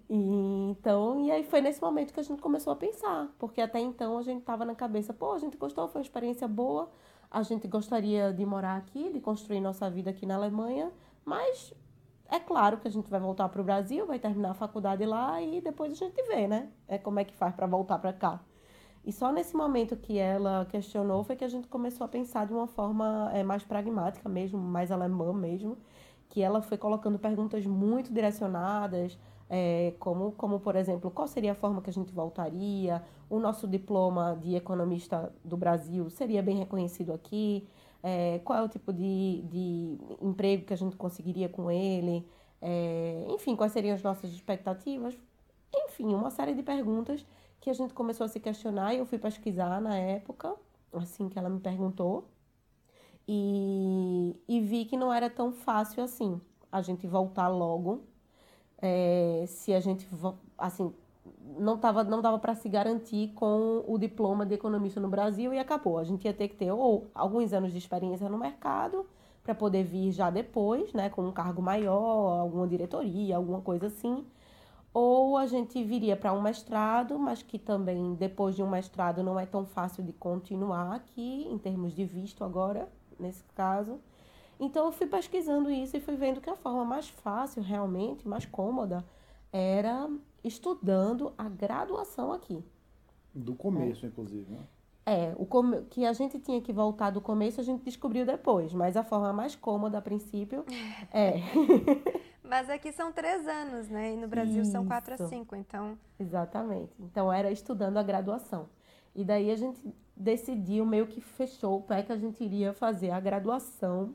[0.09, 3.79] E, então, e aí foi nesse momento que a gente começou a pensar, porque até
[3.79, 6.91] então a gente tava na cabeça, pô, a gente gostou, foi uma experiência boa,
[7.31, 10.91] a gente gostaria de morar aqui, de construir nossa vida aqui na Alemanha,
[11.25, 11.75] mas
[12.31, 15.41] é claro que a gente vai voltar para o Brasil, vai terminar a faculdade lá
[15.41, 16.71] e depois a gente vê, né?
[16.87, 18.41] É como é que faz para voltar para cá.
[19.05, 22.53] E só nesse momento que ela questionou foi que a gente começou a pensar de
[22.53, 25.79] uma forma é, mais pragmática mesmo, mais alemã mesmo,
[26.29, 29.19] que ela foi colocando perguntas muito direcionadas,
[29.51, 33.67] é, como, como, por exemplo, qual seria a forma que a gente voltaria, o nosso
[33.67, 37.67] diploma de economista do Brasil seria bem reconhecido aqui,
[38.03, 42.29] é, qual é o tipo de, de emprego que a gente conseguiria com ele,
[42.61, 45.17] é, enfim, quais seriam as nossas expectativas,
[45.75, 47.25] enfim, uma série de perguntas
[47.61, 50.55] que a gente começou a se questionar e eu fui pesquisar na época,
[50.93, 52.29] assim que ela me perguntou,
[53.27, 56.41] e, e vi que não era tão fácil assim
[56.73, 58.05] a gente voltar logo
[58.81, 60.09] é, se a gente,
[60.57, 60.93] assim,
[61.59, 65.59] não, tava, não dava para se garantir com o diploma de economista no Brasil e
[65.59, 65.99] acabou.
[65.99, 69.07] A gente ia ter que ter ou alguns anos de experiência no mercado
[69.43, 74.27] para poder vir já depois, né, com um cargo maior, alguma diretoria, alguma coisa assim.
[74.93, 79.39] Ou a gente viria para um mestrado, mas que também depois de um mestrado não
[79.39, 82.89] é tão fácil de continuar aqui, em termos de visto agora,
[83.19, 84.01] nesse caso.
[84.61, 88.45] Então eu fui pesquisando isso e fui vendo que a forma mais fácil, realmente, mais
[88.45, 89.05] cômoda,
[89.53, 90.11] era
[90.43, 92.65] estudando a graduação aqui.
[93.35, 94.09] Do começo, é.
[94.09, 94.61] inclusive, né?
[95.07, 95.83] É, o come...
[95.85, 99.33] que a gente tinha que voltar do começo a gente descobriu depois, mas a forma
[99.33, 100.67] mais cômoda a princípio
[101.11, 101.37] é.
[102.45, 104.13] mas aqui são três anos, né?
[104.13, 104.73] E no Brasil Isso.
[104.73, 105.99] são quatro a cinco, então.
[106.21, 106.93] Exatamente.
[107.01, 108.69] Então era estudando a graduação.
[109.15, 109.81] E daí a gente
[110.15, 114.15] decidiu, meio que fechou o pé que a gente iria fazer a graduação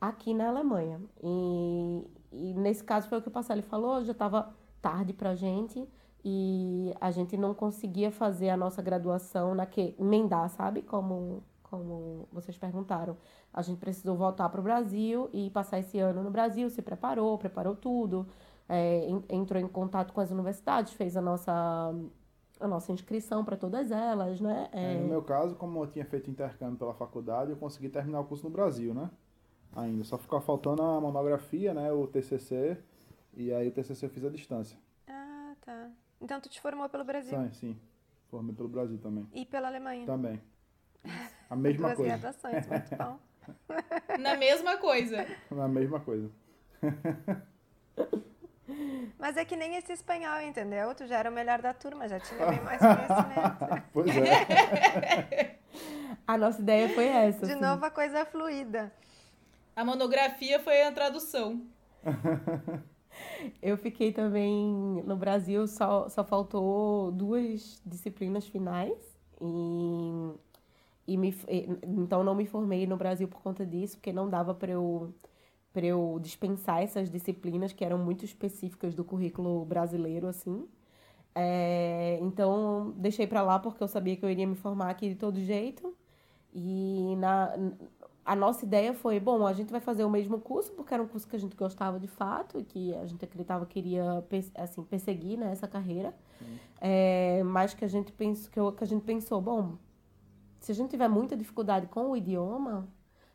[0.00, 1.00] aqui na Alemanha.
[1.22, 5.34] E, e nesse caso foi o que o Passalho falou, já estava tarde para a
[5.34, 5.88] gente
[6.24, 10.82] e a gente não conseguia fazer a nossa graduação na que emendar, sabe?
[10.82, 13.16] Como como vocês perguntaram.
[13.52, 17.36] A gente precisou voltar para o Brasil e passar esse ano no Brasil, se preparou,
[17.36, 18.26] preparou tudo,
[18.66, 21.94] é, entrou em contato com as universidades, fez a nossa
[22.60, 24.68] a nossa inscrição para todas elas, né?
[24.72, 24.94] É...
[24.94, 28.24] É, no meu caso, como eu tinha feito intercâmbio pela faculdade, eu consegui terminar o
[28.24, 29.08] curso no Brasil, né?
[29.76, 30.04] Ainda.
[30.04, 31.92] Só ficou faltando a monografia, né?
[31.92, 32.78] O TCC.
[33.34, 34.76] E aí o TCC eu fiz à distância.
[35.06, 35.90] Ah, tá.
[36.20, 37.38] Então tu te formou pelo Brasil?
[37.38, 37.80] Sim, sim.
[38.30, 39.28] Formei pelo Brasil também.
[39.32, 40.04] E pela Alemanha?
[40.06, 40.40] Também.
[41.48, 42.18] A mesma Duas coisa.
[42.18, 43.18] graduações, muito bom.
[44.20, 45.26] Na mesma coisa.
[45.50, 46.30] Na mesma coisa.
[49.18, 50.94] Mas é que nem esse espanhol, entendeu?
[50.94, 53.82] Tu já era o melhor da turma, já tinha bem mais conhecimento.
[53.92, 55.58] pois é.
[56.26, 57.46] a nossa ideia foi essa.
[57.46, 57.60] De assim.
[57.60, 58.92] novo, a coisa fluida.
[59.78, 61.62] A monografia foi a tradução.
[63.62, 68.98] Eu fiquei também no Brasil, só, só faltou duas disciplinas finais.
[69.40, 70.32] E,
[71.06, 71.32] e me,
[71.84, 75.14] então não me formei no Brasil por conta disso, porque não dava para eu
[75.76, 80.68] eu dispensar essas disciplinas que eram muito específicas do currículo brasileiro, assim.
[81.36, 85.14] É, então, deixei para lá porque eu sabia que eu iria me formar aqui de
[85.14, 85.96] todo jeito.
[86.52, 87.54] E na,
[88.28, 91.08] a nossa ideia foi, bom, a gente vai fazer o mesmo curso, porque era um
[91.08, 94.22] curso que a gente gostava de fato e que a gente acreditava que iria
[94.54, 96.14] assim, perseguir né, essa carreira.
[96.78, 99.78] É, mas que a, gente pensou, que, eu, que a gente pensou, bom,
[100.60, 102.86] se a gente tiver muita dificuldade com o idioma,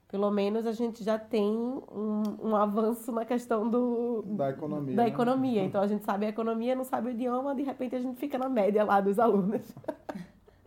[0.10, 4.96] pelo menos a gente já tem um, um avanço na questão do, da economia.
[4.96, 5.10] Da né?
[5.10, 5.64] economia.
[5.64, 8.38] Então a gente sabe a economia, não sabe o idioma, de repente a gente fica
[8.38, 9.74] na média lá dos alunos.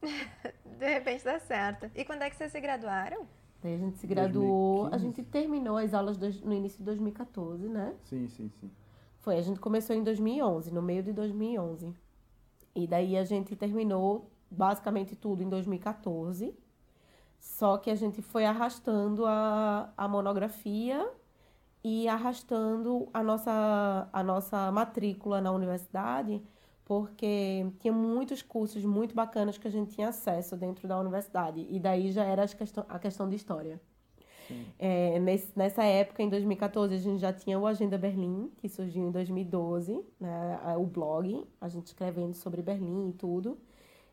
[0.77, 1.91] De repente dá certo.
[1.95, 3.27] E quando é que vocês se graduaram?
[3.63, 4.95] Daí a gente se graduou, 2015.
[4.95, 7.95] a gente terminou as aulas no início de 2014, né?
[8.05, 8.71] Sim, sim, sim.
[9.19, 11.95] Foi, a gente começou em 2011, no meio de 2011.
[12.75, 16.55] E daí a gente terminou basicamente tudo em 2014.
[17.41, 21.11] Só que a gente foi arrastando a, a monografia
[21.83, 26.43] e arrastando a nossa, a nossa matrícula na universidade,
[26.87, 31.67] porque tinha muitos cursos muito bacanas que a gente tinha acesso dentro da universidade.
[31.69, 33.81] E daí já era a questão, a questão de história.
[34.79, 39.03] É, nesse, nessa época, em 2014, a gente já tinha o Agenda Berlim, que surgiu
[39.03, 43.59] em 2012, né, o blog, a gente escrevendo sobre Berlim e tudo.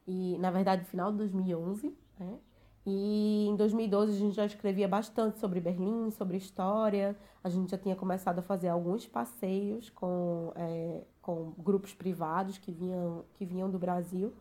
[0.08, 2.40] E, na verdade, no final de 2011, né?
[2.86, 7.16] E em 2012 a gente já escrevia bastante sobre Berlim, sobre história.
[7.44, 12.72] A gente já tinha começado a fazer alguns passeios com, é, com grupos privados que
[12.72, 14.32] vinham, que vinham do Brasil.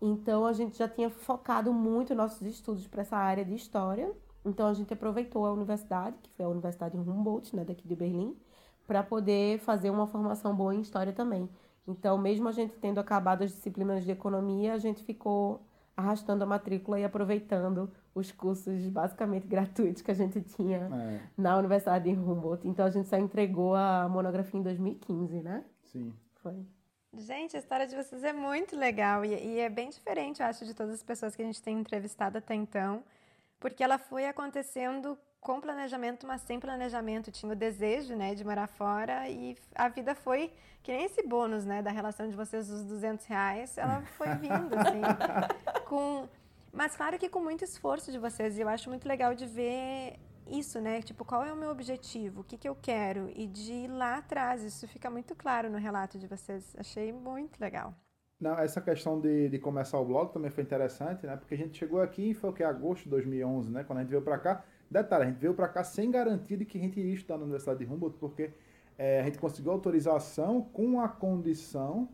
[0.00, 4.12] Então a gente já tinha focado muito nossos estudos para essa área de história.
[4.44, 8.36] Então a gente aproveitou a universidade, que foi a Universidade Humboldt, né, daqui de Berlim,
[8.86, 11.48] para poder fazer uma formação boa em história também.
[11.88, 15.60] Então, mesmo a gente tendo acabado as disciplinas de economia, a gente ficou
[15.96, 21.20] arrastando a matrícula e aproveitando os cursos basicamente gratuitos que a gente tinha é.
[21.36, 22.66] na Universidade de Humboldt.
[22.66, 25.64] Então a gente só entregou a monografia em 2015, né?
[25.92, 26.14] Sim.
[26.42, 26.66] Foi.
[27.12, 30.64] Gente, a história de vocês é muito legal e, e é bem diferente, eu acho,
[30.64, 33.02] de todas as pessoas que a gente tem entrevistado até então,
[33.58, 37.32] porque ela foi acontecendo com planejamento, mas sem planejamento.
[37.32, 41.64] Tinha o desejo, né, de morar fora e a vida foi que nem esse bônus,
[41.64, 46.28] né, da relação de vocês dos 200 reais, ela foi vindo, assim, com...
[46.72, 50.16] Mas claro que com muito esforço de vocês, e eu acho muito legal de ver
[50.50, 53.72] isso, né, tipo, qual é o meu objetivo, o que que eu quero, e de
[53.72, 57.94] ir lá atrás, isso fica muito claro no relato de vocês, achei muito legal.
[58.40, 61.78] Não, essa questão de, de começar o blog também foi interessante, né, porque a gente
[61.78, 64.64] chegou aqui, foi o que, agosto de 2011, né, quando a gente veio para cá,
[64.90, 67.44] Detalhe, a gente veio para cá sem garantia de que a gente iria estudar na
[67.44, 68.50] Universidade de Humboldt, porque
[68.98, 72.08] é, a gente conseguiu autorização com a condição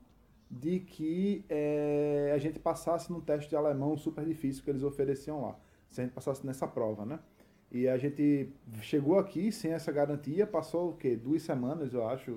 [0.51, 5.41] de que é, a gente passasse num teste de alemão super difícil que eles ofereciam
[5.41, 5.59] lá.
[5.89, 7.19] Se a gente passasse nessa prova, né?
[7.71, 11.17] E a gente chegou aqui sem essa garantia, passou o quê?
[11.17, 12.31] Duas semanas, eu acho,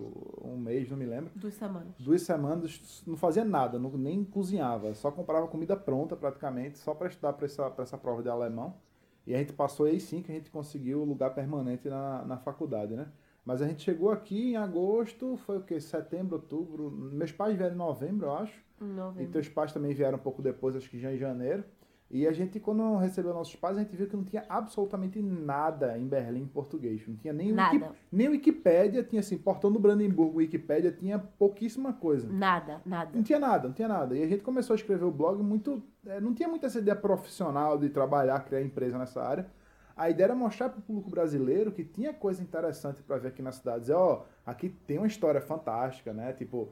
[0.43, 1.31] um mês, não me lembro.
[1.35, 1.93] Duas semanas.
[1.99, 7.07] Duas semanas, não fazia nada, não, nem cozinhava, só comprava comida pronta praticamente, só para
[7.07, 8.75] estudar para essa, essa prova de alemão.
[9.27, 12.95] E a gente passou aí sim que a gente conseguiu lugar permanente na, na faculdade,
[12.95, 13.07] né?
[13.45, 15.79] Mas a gente chegou aqui em agosto, foi o quê?
[15.79, 16.89] Setembro, outubro.
[16.89, 18.59] Meus pais vieram em novembro, eu acho.
[18.79, 19.23] Novembro.
[19.23, 21.63] E teus pais também vieram um pouco depois, acho que já em janeiro.
[22.11, 25.95] E a gente, quando recebeu nossos pais, a gente viu que não tinha absolutamente nada
[25.95, 27.07] em Berlim em português.
[27.07, 27.75] Não tinha nem, nada.
[27.75, 32.27] Wiki, nem Wikipédia, tinha assim, portão do Brandenburgo, Wikipédia, tinha pouquíssima coisa.
[32.27, 33.11] Nada, nada.
[33.13, 34.17] Não tinha nada, não tinha nada.
[34.17, 35.83] E a gente começou a escrever o blog muito...
[36.03, 39.45] É, não tinha muita essa ideia profissional de trabalhar, criar empresa nessa área.
[39.95, 43.43] A ideia era mostrar para o público brasileiro que tinha coisa interessante para ver aqui
[43.43, 43.81] na cidade.
[43.81, 46.33] Dizer, ó, oh, aqui tem uma história fantástica, né?
[46.33, 46.69] Tipo,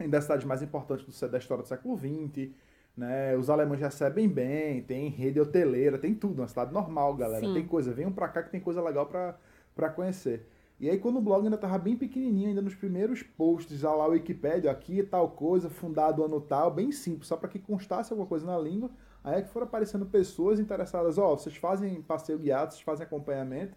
[0.00, 2.50] uma das cidades mais importantes do, da história do século XX
[2.98, 3.36] né?
[3.36, 7.46] Os alemães recebem bem, tem rede hoteleira, tem tudo, uma cidade normal, galera.
[7.46, 7.54] Sim.
[7.54, 9.38] Tem coisa, venham pra cá que tem coisa legal pra,
[9.74, 10.48] pra conhecer.
[10.80, 14.06] E aí, quando o blog ainda estava bem pequenininho, ainda nos primeiros posts, lá, lá
[14.06, 18.44] Wikipedia, aqui tal coisa, fundado ano tal, bem simples, só para que constasse alguma coisa
[18.44, 18.90] na língua.
[19.22, 23.06] Aí é que foram aparecendo pessoas interessadas, ó, oh, vocês fazem passeio guiado, vocês fazem
[23.06, 23.76] acompanhamento.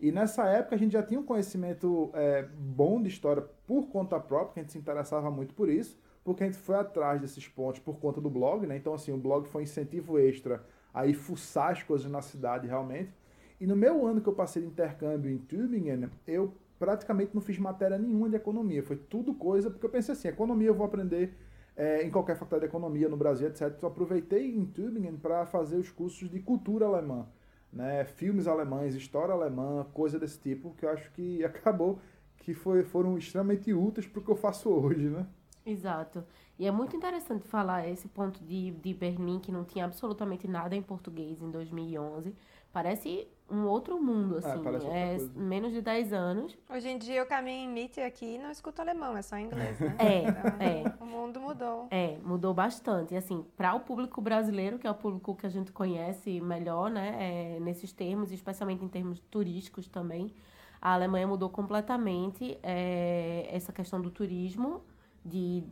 [0.00, 4.18] E nessa época a gente já tinha um conhecimento é, bom de história por conta
[4.18, 5.98] própria, que a gente se interessava muito por isso,
[6.28, 8.76] porque a gente foi atrás desses pontos por conta do blog, né?
[8.76, 10.62] Então, assim, o blog foi um incentivo extra
[10.92, 13.10] a ir fuçar as coisas na cidade realmente.
[13.58, 17.58] E no meu ano que eu passei de intercâmbio em Tübingen, eu praticamente não fiz
[17.58, 18.82] matéria nenhuma de economia.
[18.82, 21.34] Foi tudo coisa, porque eu pensei assim, economia eu vou aprender
[21.74, 23.72] é, em qualquer faculdade de economia no Brasil, etc.
[23.74, 27.26] Então, aproveitei em Tübingen para fazer os cursos de cultura alemã,
[27.72, 28.04] né?
[28.04, 31.98] Filmes alemães, história alemã, coisa desse tipo, que eu acho que acabou
[32.36, 35.26] que foi, foram extremamente úteis para o que eu faço hoje, né?
[35.70, 36.24] Exato.
[36.58, 40.74] E é muito interessante falar esse ponto de, de Berlim, que não tinha absolutamente nada
[40.74, 42.34] em português em 2011.
[42.72, 44.88] Parece um outro mundo, é, assim.
[44.88, 46.58] É, é menos de 10 anos.
[46.68, 49.78] Hoje em dia eu caminho em Meet aqui e não escuto alemão, é só inglês,
[49.78, 49.96] né?
[49.98, 50.94] É, então, é.
[51.00, 51.86] O mundo mudou.
[51.90, 53.14] É, mudou bastante.
[53.14, 56.90] E assim, para o público brasileiro, que é o público que a gente conhece melhor,
[56.90, 60.32] né, é, nesses termos, especialmente em termos turísticos também,
[60.80, 64.82] a Alemanha mudou completamente é, essa questão do turismo
[65.28, 65.62] de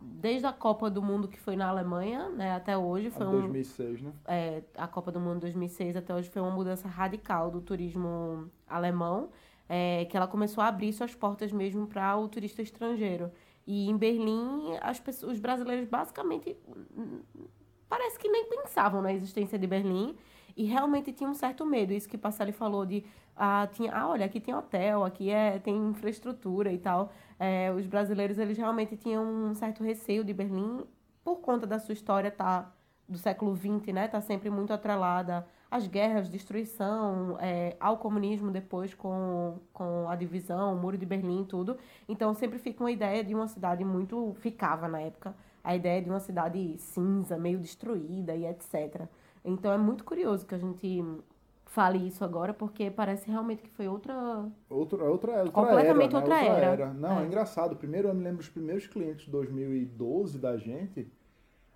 [0.00, 3.40] desde a Copa do Mundo que foi na Alemanha, né, até hoje foi a um
[3.40, 4.12] 2006, né?
[4.26, 9.30] É, a Copa do Mundo 2006 até hoje foi uma mudança radical do turismo alemão,
[9.68, 13.30] é, que ela começou a abrir suas portas mesmo para o turista estrangeiro.
[13.66, 16.56] E em Berlim, as pessoas, os brasileiros basicamente
[17.88, 20.16] parece que nem pensavam na existência de Berlim
[20.56, 21.92] e realmente tinham um certo medo.
[21.92, 23.04] Isso que Passali falou de
[23.36, 27.12] ah, tinha, ah, olha, aqui tem hotel, aqui é, tem infraestrutura e tal.
[27.40, 30.84] É, os brasileiros, eles realmente tinham um certo receio de Berlim
[31.24, 32.70] por conta da sua história tá,
[33.08, 34.08] do século XX, né?
[34.08, 40.74] Tá sempre muito atrelada às guerras, destruição, é, ao comunismo depois com, com a divisão,
[40.74, 41.78] o Muro de Berlim tudo.
[42.06, 44.34] Então sempre fica uma ideia de uma cidade muito...
[44.40, 45.34] Ficava na época
[45.64, 49.08] a ideia de uma cidade cinza, meio destruída e etc.
[49.42, 51.02] Então é muito curioso que a gente
[51.70, 54.12] fale isso agora, porque parece realmente que foi outra.
[54.68, 56.50] Outra, outra, outra Completamente era, outra, né?
[56.50, 56.66] outra era.
[56.66, 56.94] era.
[56.94, 57.22] Não, é.
[57.22, 57.26] é.
[57.26, 57.76] engraçado.
[57.76, 61.10] Primeiro eu me lembro dos primeiros clientes de 2012 da gente.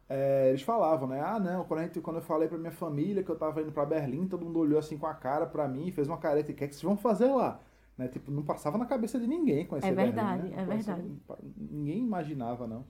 [0.08, 1.20] É, eles falavam, né?
[1.20, 3.72] Ah, não, quando, a gente, quando eu falei pra minha família que eu tava indo
[3.72, 6.54] para Berlim, todo mundo olhou assim com a cara pra mim, fez uma careta, o
[6.54, 7.60] que é que vocês vão fazer lá?
[7.96, 8.08] Né?
[8.08, 10.62] Tipo, não passava na cabeça de ninguém conhecer É verdade, Berlim, né?
[10.62, 11.20] é verdade.
[11.56, 12.84] Ninguém imaginava, não.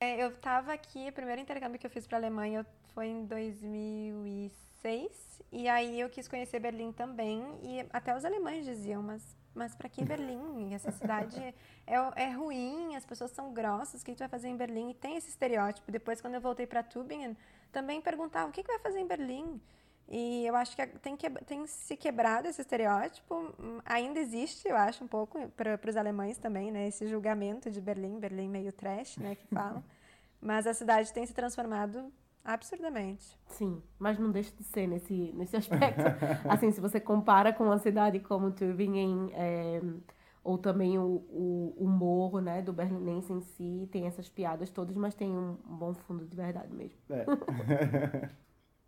[0.00, 4.65] É, eu tava aqui, o primeiro intercâmbio que eu fiz pra Alemanha foi em 2006.
[5.52, 9.88] E aí eu quis conhecer Berlim também, e até os alemães diziam, mas, mas para
[9.88, 10.74] que Berlim?
[10.74, 11.40] Essa cidade
[11.86, 14.90] é, é ruim, as pessoas são grossas, o que tu vai fazer em Berlim?
[14.90, 15.90] E tem esse estereótipo.
[15.90, 17.36] Depois, quando eu voltei para Tübingen,
[17.72, 19.60] também perguntavam, o que, que vai fazer em Berlim?
[20.08, 23.52] E eu acho que tem, que tem se quebrado esse estereótipo,
[23.84, 26.86] ainda existe, eu acho, um pouco, para os alemães também, né?
[26.86, 29.82] Esse julgamento de Berlim, Berlim meio trash, né, que falam.
[30.40, 32.12] Mas a cidade tem se transformado
[32.46, 33.36] Absurdamente.
[33.48, 36.00] Sim, mas não deixa de ser nesse, nesse aspecto.
[36.48, 39.80] assim, se você compara com uma cidade como Tübingen, é,
[40.44, 44.96] ou também o, o, o, morro né, do berlinense em si, tem essas piadas todas,
[44.96, 46.98] mas tem um, um bom fundo de verdade mesmo.
[47.10, 47.26] É.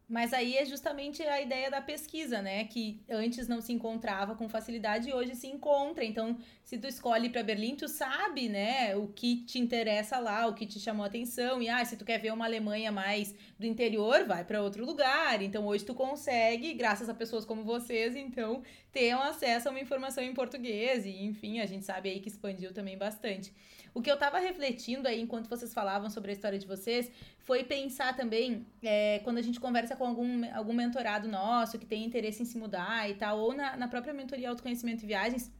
[0.09, 2.64] Mas aí é justamente a ideia da pesquisa, né?
[2.64, 6.02] Que antes não se encontrava com facilidade e hoje se encontra.
[6.02, 10.54] Então, se tu escolhe para Berlim, tu sabe, né, o que te interessa lá, o
[10.54, 11.61] que te chamou a atenção.
[11.61, 15.42] E ah, se tu quer ver uma Alemanha mais do interior, vai para outro lugar.
[15.42, 19.80] Então, hoje tu consegue, graças a pessoas como vocês, então, ter um acesso a uma
[19.80, 21.04] informação em português.
[21.04, 23.52] E, enfim, a gente sabe aí que expandiu também bastante.
[23.99, 27.64] O que eu tava refletindo aí enquanto vocês falavam sobre a história de vocês foi
[27.64, 32.40] pensar também, é, quando a gente conversa com algum, algum mentorado nosso que tem interesse
[32.40, 35.51] em se mudar e tal, ou na, na própria mentoria Autoconhecimento e Viagens,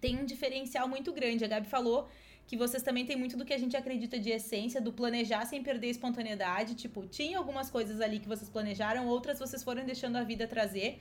[0.00, 1.44] tem um diferencial muito grande.
[1.44, 2.06] A Gabi falou
[2.46, 5.60] que vocês também têm muito do que a gente acredita de essência, do planejar sem
[5.60, 6.76] perder a espontaneidade.
[6.76, 11.00] Tipo, tinha algumas coisas ali que vocês planejaram, outras vocês foram deixando a vida trazer.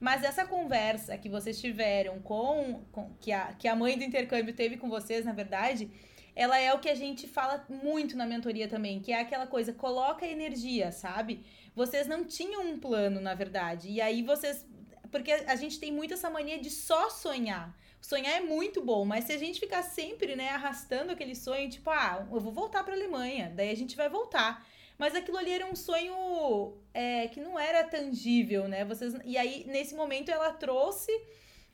[0.00, 4.54] Mas essa conversa que vocês tiveram com, com que, a, que a mãe do intercâmbio
[4.54, 5.90] teve com vocês, na verdade,
[6.36, 9.72] ela é o que a gente fala muito na mentoria também, que é aquela coisa,
[9.72, 11.44] coloca energia, sabe?
[11.74, 13.88] Vocês não tinham um plano, na verdade.
[13.88, 14.66] E aí vocês.
[15.10, 17.76] Porque a gente tem muito essa mania de só sonhar.
[18.00, 21.88] Sonhar é muito bom, mas se a gente ficar sempre, né, arrastando aquele sonho, tipo,
[21.88, 24.66] ah, eu vou voltar para Alemanha, daí a gente vai voltar.
[24.98, 28.84] Mas aquilo ali era um sonho é, que não era tangível, né?
[28.84, 31.10] Vocês, e aí, nesse momento, ela trouxe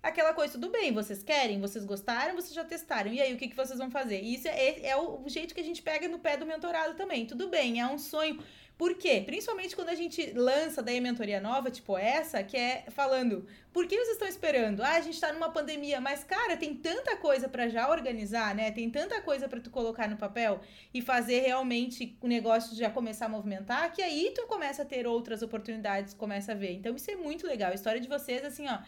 [0.03, 3.49] aquela coisa, tudo bem, vocês querem, vocês gostaram, vocês já testaram, e aí o que,
[3.49, 4.21] que vocês vão fazer?
[4.21, 7.49] Isso é, é o jeito que a gente pega no pé do mentorado também, tudo
[7.49, 8.43] bem, é um sonho,
[8.81, 9.23] Por quê?
[9.27, 13.87] Principalmente quando a gente lança daí a mentoria nova, tipo essa, que é falando, por
[13.87, 14.83] que vocês estão esperando?
[14.83, 18.71] Ah, a gente tá numa pandemia, mas cara, tem tanta coisa para já organizar, né?
[18.71, 20.63] Tem tanta coisa para tu colocar no papel
[20.95, 25.07] e fazer realmente o negócio já começar a movimentar, que aí tu começa a ter
[25.07, 26.73] outras oportunidades, começa a ver.
[26.73, 27.73] Então isso é muito legal.
[27.73, 28.79] A história de vocês assim, ó,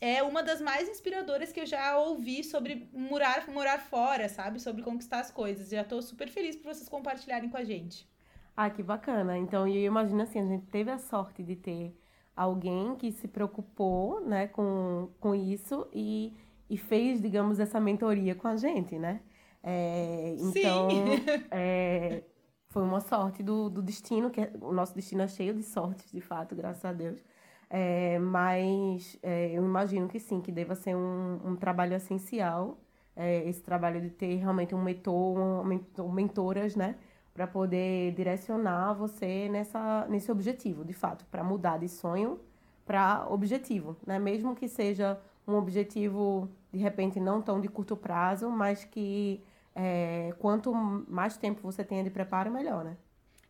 [0.00, 4.60] é uma das mais inspiradoras que eu já ouvi sobre morar, morar fora, sabe?
[4.60, 5.68] Sobre conquistar as coisas.
[5.68, 8.08] Já tô super feliz por vocês compartilharem com a gente.
[8.56, 9.36] Ah, que bacana.
[9.36, 11.94] Então, eu imagino assim, a gente teve a sorte de ter
[12.34, 16.34] alguém que se preocupou, né, com, com isso e,
[16.68, 19.20] e fez, digamos, essa mentoria com a gente, né?
[19.62, 20.88] É, então,
[21.50, 22.22] é,
[22.68, 26.10] foi uma sorte do, do destino, que é, o nosso destino é cheio de sortes,
[26.12, 27.22] de fato, graças a Deus.
[27.68, 32.78] É, mas é, eu imagino que sim, que deva ser um, um trabalho essencial,
[33.14, 35.38] é, esse trabalho de ter realmente um mentor,
[35.98, 36.96] um mentoras, né?
[37.34, 42.40] Para poder direcionar você nessa, nesse objetivo, de fato, para mudar de sonho
[42.84, 44.18] para objetivo, né?
[44.18, 49.42] Mesmo que seja um objetivo, de repente, não tão de curto prazo, mas que
[49.74, 52.96] é, quanto mais tempo você tenha de preparo, melhor, né?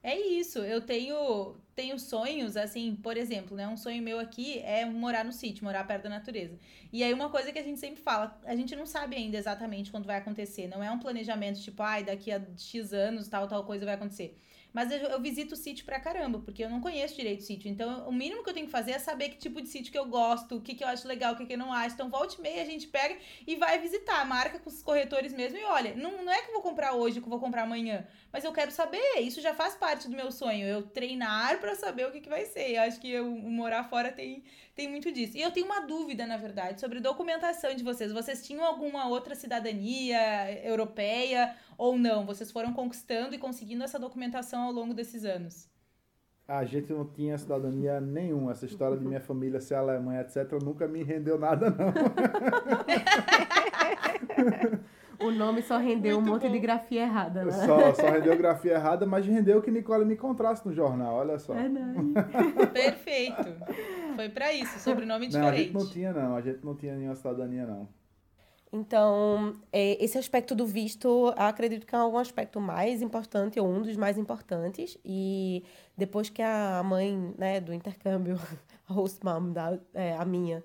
[0.07, 3.67] É isso, eu tenho tenho sonhos, assim, por exemplo, né?
[3.69, 6.57] Um sonho meu aqui é morar no sítio, morar perto da natureza.
[6.93, 9.91] E aí, uma coisa que a gente sempre fala, a gente não sabe ainda exatamente
[9.91, 10.69] quando vai acontecer.
[10.69, 14.39] Não é um planejamento tipo, ai, daqui a X anos tal, tal coisa vai acontecer.
[14.77, 17.71] Mas eu, eu, visito o sítio pra caramba, porque eu não conheço direito o sítio.
[17.71, 19.99] Então, o mínimo que eu tenho que fazer é saber que tipo de sítio que
[19.99, 21.95] eu gosto, o que, que eu acho legal, o que, que eu não acho.
[21.95, 23.17] Então, volte e meia, a gente pega
[23.47, 24.23] e vai visitar.
[24.27, 25.57] Marca com os corretores mesmo.
[25.57, 28.07] E olha, não, não é que eu vou comprar hoje, que eu vou comprar amanhã.
[28.31, 29.19] Mas eu quero saber.
[29.21, 30.67] Isso já faz parte do meu sonho.
[30.67, 32.73] Eu treinar para saber o que, que vai ser.
[32.73, 35.39] Eu acho que eu, morar fora tem, tem muito disso.
[35.39, 38.13] E eu tenho uma dúvida, na verdade, sobre documentação de vocês.
[38.13, 40.21] Vocês tinham alguma outra cidadania
[40.63, 42.27] europeia ou não?
[42.27, 45.69] Vocês foram conquistando e conseguindo essa documentação ao longo desses anos?
[46.49, 48.53] A gente não tinha cidadania nenhuma.
[48.53, 51.93] Essa história de minha família ser alemã, etc., nunca me rendeu nada, não.
[55.19, 56.53] O nome só rendeu Muito um monte bom.
[56.53, 57.51] de grafia errada, né?
[57.51, 61.55] Só, só rendeu grafia errada, mas rendeu que Nicole me encontrasse no jornal, olha só.
[61.55, 61.67] É
[62.73, 63.57] Perfeito.
[64.15, 65.73] Foi para isso, sobrenome diferente.
[65.73, 66.37] Não, a gente não tinha, não.
[66.37, 67.89] A gente não tinha nenhuma cidadania, não.
[68.73, 73.83] Então, é, esse aspecto do visto, acredito que é um aspecto mais importante, ou um
[73.83, 74.99] dos mais importantes.
[75.05, 75.65] E
[75.97, 78.39] depois que a mãe né, do intercâmbio,
[78.89, 80.63] a host mom, da, é, a minha,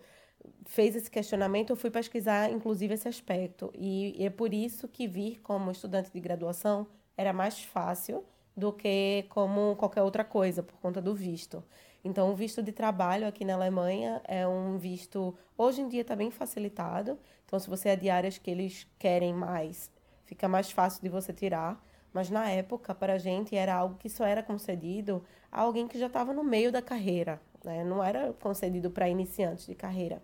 [0.65, 3.71] fez esse questionamento, eu fui pesquisar, inclusive, esse aspecto.
[3.75, 8.23] E, e é por isso que vir como estudante de graduação era mais fácil
[8.55, 11.63] do que como qualquer outra coisa, por conta do visto.
[12.03, 16.15] Então, o visto de trabalho aqui na Alemanha é um visto, hoje em dia está
[16.15, 17.17] bem facilitado.
[17.45, 19.91] Então, se você é de áreas que eles querem mais,
[20.25, 21.83] fica mais fácil de você tirar.
[22.13, 25.99] Mas na época, para a gente, era algo que só era concedido a alguém que
[25.99, 27.39] já estava no meio da carreira.
[27.63, 27.83] Né?
[27.83, 30.21] Não era concedido para iniciantes de carreira.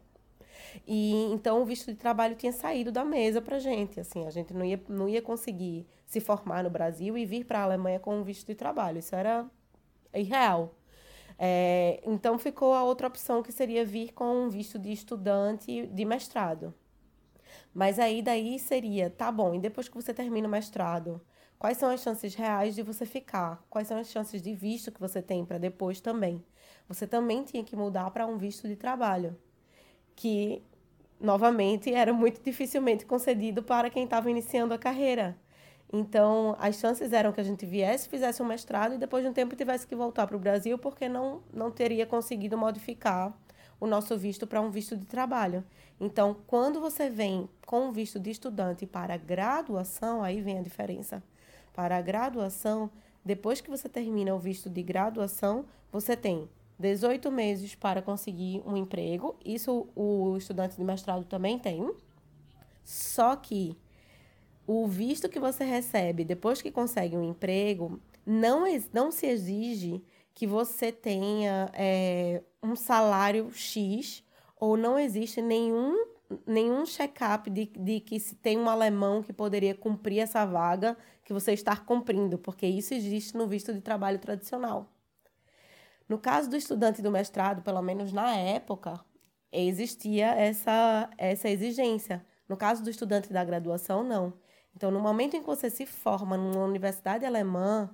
[0.85, 4.53] E então o visto de trabalho tinha saído da mesa para gente, assim, a gente
[4.53, 8.19] não ia, não ia conseguir se formar no Brasil e vir para a Alemanha com
[8.19, 9.45] um visto de trabalho, isso era
[10.13, 10.73] irreal.
[11.39, 16.05] É, então ficou a outra opção que seria vir com um visto de estudante de
[16.05, 16.73] mestrado.
[17.73, 21.21] Mas aí daí seria, tá bom, e depois que você termina o mestrado,
[21.59, 23.63] quais são as chances reais de você ficar?
[23.69, 26.43] Quais são as chances de visto que você tem para depois também?
[26.87, 29.37] Você também tinha que mudar para um visto de trabalho
[30.15, 30.63] que,
[31.19, 35.37] novamente, era muito dificilmente concedido para quem estava iniciando a carreira.
[35.91, 39.33] Então, as chances eram que a gente viesse, fizesse um mestrado e depois de um
[39.33, 43.33] tempo tivesse que voltar para o Brasil porque não, não teria conseguido modificar
[43.79, 45.63] o nosso visto para um visto de trabalho.
[45.99, 51.23] Então, quando você vem com um visto de estudante para graduação, aí vem a diferença.
[51.73, 52.89] Para a graduação,
[53.23, 58.75] depois que você termina o visto de graduação, você tem 18 meses para conseguir um
[58.75, 59.35] emprego.
[59.43, 61.91] Isso o estudante de mestrado também tem.
[62.83, 63.77] Só que
[64.67, 70.03] o visto que você recebe depois que consegue um emprego não, não se exige
[70.33, 74.23] que você tenha é, um salário X
[74.59, 76.05] ou não existe nenhum,
[76.45, 81.33] nenhum check-up de, de que se tem um alemão que poderia cumprir essa vaga que
[81.33, 84.91] você está cumprindo, porque isso existe no visto de trabalho tradicional.
[86.09, 88.99] No caso do estudante do mestrado, pelo menos na época,
[89.51, 92.25] existia essa, essa exigência.
[92.47, 94.33] No caso do estudante da graduação, não.
[94.77, 97.89] Então, no momento em que você se forma numa universidade alemã,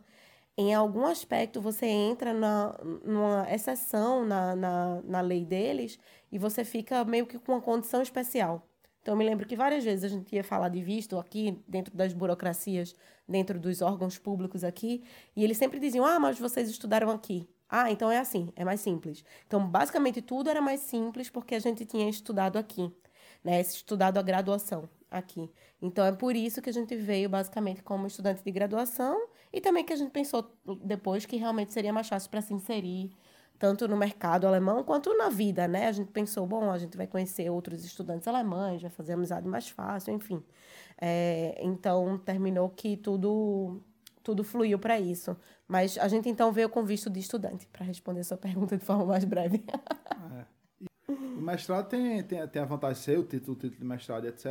[0.58, 5.98] em algum aspecto você entra na, numa exceção na, na, na lei deles
[6.30, 8.68] e você fica meio que com uma condição especial.
[9.02, 11.96] Então, eu me lembro que várias vezes a gente ia falar de visto aqui, dentro
[11.96, 12.94] das burocracias,
[13.26, 15.06] dentro dos órgãos públicos aqui,
[15.38, 17.48] e eles sempre diziam: ah, mas vocês estudaram aqui.
[17.70, 19.24] Ah, então é assim, é mais simples.
[19.48, 22.92] Então, basicamente, tudo era mais simples porque a gente tinha estudado aqui,
[23.42, 23.62] né?
[23.62, 25.50] Estudado a graduação aqui.
[25.82, 29.86] Então, é por isso que a gente veio, basicamente, como estudante de graduação e também
[29.86, 30.52] que a gente pensou
[30.84, 33.12] depois que realmente seria mais fácil para se inserir
[33.60, 35.88] tanto no mercado alemão quanto na vida, né?
[35.88, 39.70] A gente pensou, bom, a gente vai conhecer outros estudantes alemães, vai fazer amizade mais
[39.70, 40.44] fácil, enfim.
[41.00, 43.82] É, então, terminou que tudo
[44.24, 45.36] tudo fluiu para isso.
[45.68, 49.06] Mas a gente então veio com visto de estudante, para responder sua pergunta de forma
[49.06, 49.64] mais breve.
[50.40, 50.53] é.
[51.08, 54.26] O mestrado tem, tem, tem a vantagem de ser o título, o título de mestrado,
[54.26, 54.46] etc.,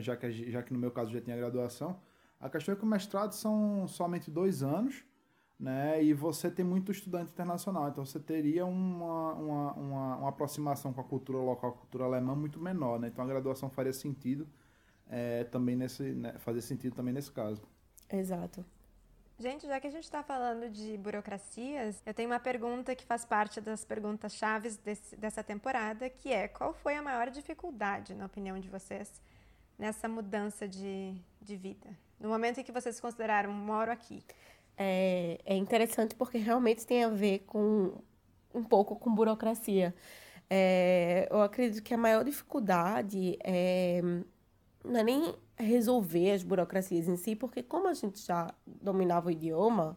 [0.00, 2.00] já que, já que no meu caso já tinha graduação.
[2.40, 5.04] A questão é que o mestrado são somente dois anos,
[5.58, 6.02] né?
[6.02, 11.02] E você tem muito estudante internacional, então você teria uma, uma, uma, uma aproximação com
[11.02, 13.08] a cultura local, a cultura alemã muito menor, né?
[13.08, 14.48] Então a graduação faria sentido
[15.10, 16.34] é, também nesse, né?
[16.38, 17.62] fazer sentido também nesse caso.
[18.10, 18.64] Exato.
[19.40, 23.24] Gente, já que a gente está falando de burocracias, eu tenho uma pergunta que faz
[23.24, 28.26] parte das perguntas chaves desse, dessa temporada, que é qual foi a maior dificuldade, na
[28.26, 29.10] opinião de vocês,
[29.78, 31.88] nessa mudança de, de vida?
[32.20, 34.22] No momento em que vocês consideraram, moro aqui.
[34.76, 37.94] É, é interessante porque realmente tem a ver com
[38.54, 39.94] um pouco com burocracia.
[40.50, 44.02] É, eu acredito que a maior dificuldade é,
[44.84, 49.30] não é nem resolver as burocracias em si, porque como a gente já dominava o
[49.30, 49.96] idioma,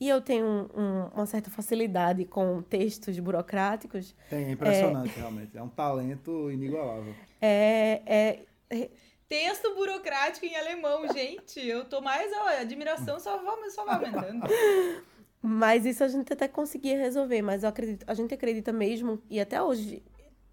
[0.00, 4.14] e eu tenho um, um, uma certa facilidade com textos burocráticos.
[4.30, 5.58] Tem, é impressionante, é, realmente.
[5.58, 7.14] É um talento inigualável.
[7.40, 8.90] É, é, é,
[9.28, 11.60] Texto burocrático em alemão, gente.
[11.60, 14.46] Eu tô mais, ó, admiração só vai, só vai aumentando.
[15.42, 19.38] Mas isso a gente até conseguia resolver, mas eu acredito, a gente acredita mesmo, e
[19.38, 20.02] até hoje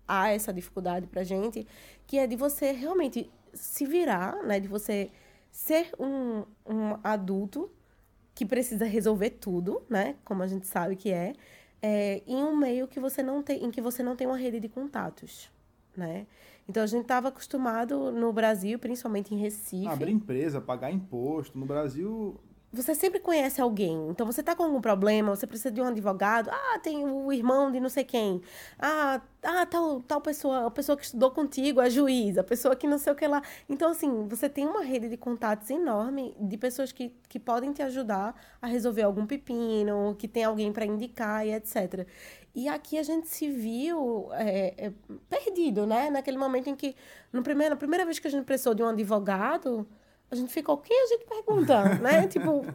[0.08, 1.66] há essa dificuldade pra gente,
[2.06, 4.60] que é de você realmente se virar, né?
[4.60, 5.10] De você
[5.52, 7.72] ser um, um adulto
[8.34, 10.16] que precisa resolver tudo, né?
[10.24, 11.34] Como a gente sabe que é,
[11.82, 14.60] é em um meio que você não tem, em que você não tem uma rede
[14.60, 15.50] de contatos,
[15.96, 16.28] né?
[16.68, 19.88] Então a gente estava acostumado no Brasil, principalmente em Recife.
[19.88, 21.58] Abrir empresa, pagar imposto.
[21.58, 22.40] No Brasil,
[22.76, 24.10] você sempre conhece alguém.
[24.10, 26.50] Então, você tá com algum problema, você precisa de um advogado.
[26.52, 28.42] Ah, tem o irmão de não sei quem.
[28.78, 32.88] Ah, ah tal, tal pessoa, a pessoa que estudou contigo, a juíza, a pessoa que
[32.88, 33.42] não sei o que lá.
[33.70, 37.82] Então, assim, você tem uma rede de contatos enorme de pessoas que, que podem te
[37.82, 42.08] ajudar a resolver algum pepino, que tem alguém para indicar e etc.
[42.56, 44.94] E aqui a gente se viu é, é,
[45.30, 46.10] perdido, né?
[46.10, 46.96] Naquele momento em que,
[47.32, 49.86] no primeiro, na primeira vez que a gente precisou de um advogado
[50.30, 52.28] a gente ficou, quem a gente pergunta, né?
[52.28, 52.66] tipo,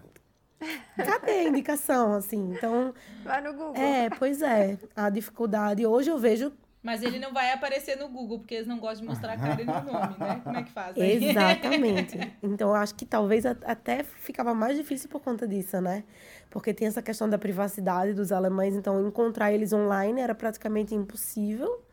[0.96, 2.52] cadê a indicação, assim?
[2.52, 2.94] Então...
[3.24, 3.76] Vai no Google.
[3.76, 4.78] É, pois é.
[4.94, 6.52] A dificuldade, hoje eu vejo...
[6.82, 9.60] Mas ele não vai aparecer no Google, porque eles não gostam de mostrar a cara
[9.60, 10.40] e o nome, né?
[10.42, 10.96] Como é que faz?
[10.96, 12.18] Exatamente.
[12.42, 16.04] Então, eu acho que talvez até ficava mais difícil por conta disso, né?
[16.48, 21.84] Porque tem essa questão da privacidade dos alemães, então encontrar eles online era praticamente impossível.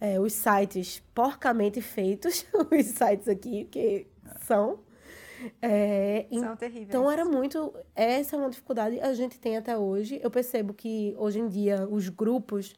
[0.00, 4.06] É, os sites porcamente feitos, os sites aqui, que
[4.42, 4.78] são,
[5.60, 6.88] é, São terríveis.
[6.88, 7.74] Então era muito.
[7.94, 10.20] Essa é uma dificuldade a gente tem até hoje.
[10.22, 12.74] Eu percebo que hoje em dia os grupos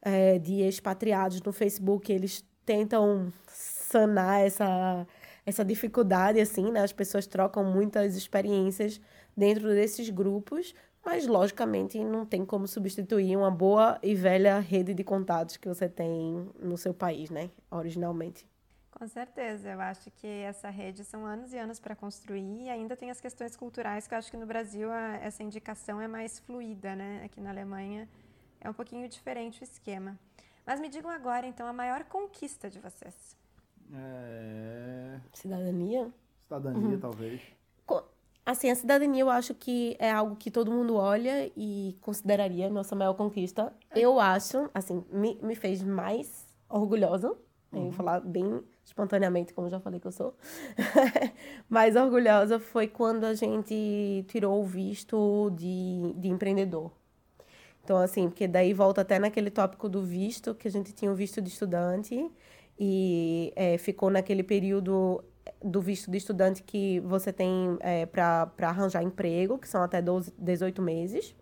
[0.00, 5.06] é, de expatriados no Facebook eles tentam sanar essa,
[5.44, 6.82] essa dificuldade, assim, né?
[6.82, 9.00] As pessoas trocam muitas experiências
[9.36, 15.02] dentro desses grupos, mas logicamente não tem como substituir uma boa e velha rede de
[15.02, 17.50] contatos que você tem no seu país, né?
[17.70, 18.51] Originalmente.
[18.92, 22.96] Com certeza, eu acho que essa rede são anos e anos para construir e ainda
[22.96, 26.38] tem as questões culturais que eu acho que no Brasil a, essa indicação é mais
[26.38, 27.22] fluida, né?
[27.24, 28.08] Aqui na Alemanha
[28.60, 30.16] é um pouquinho diferente o esquema.
[30.64, 33.36] Mas me digam agora, então, a maior conquista de vocês.
[33.92, 35.18] É...
[35.32, 36.08] Cidadania?
[36.46, 37.00] Cidadania, uhum.
[37.00, 37.40] talvez.
[38.44, 42.96] Assim, a cidadania eu acho que é algo que todo mundo olha e consideraria nossa
[42.96, 43.72] maior conquista.
[43.94, 47.36] Eu acho, assim, me, me fez mais orgulhosa.
[47.72, 47.86] Uhum.
[47.86, 50.34] Eu falar bem espontaneamente, como já falei que eu sou.
[51.68, 56.90] mais orgulhosa foi quando a gente tirou o visto de, de empreendedor.
[57.84, 61.14] Então, assim, porque daí volta até naquele tópico do visto, que a gente tinha o
[61.14, 62.30] visto de estudante
[62.78, 65.22] e é, ficou naquele período
[65.62, 70.32] do visto de estudante que você tem é, para arranjar emprego, que são até 12,
[70.38, 71.34] 18 meses.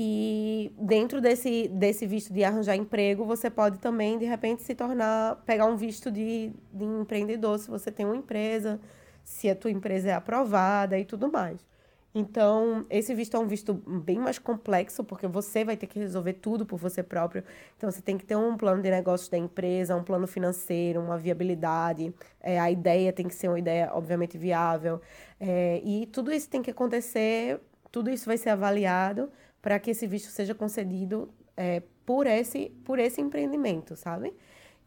[0.00, 5.42] E dentro desse, desse visto de arranjar emprego, você pode também, de repente, se tornar,
[5.44, 8.80] pegar um visto de, de empreendedor, se você tem uma empresa,
[9.24, 11.66] se a tua empresa é aprovada e tudo mais.
[12.14, 16.34] Então, esse visto é um visto bem mais complexo, porque você vai ter que resolver
[16.34, 17.42] tudo por você próprio.
[17.76, 21.18] Então, você tem que ter um plano de negócios da empresa, um plano financeiro, uma
[21.18, 22.14] viabilidade.
[22.40, 25.00] É, a ideia tem que ser uma ideia, obviamente, viável.
[25.40, 29.28] É, e tudo isso tem que acontecer, tudo isso vai ser avaliado
[29.68, 34.32] para que esse visto seja concedido é, por, esse, por esse empreendimento, sabe?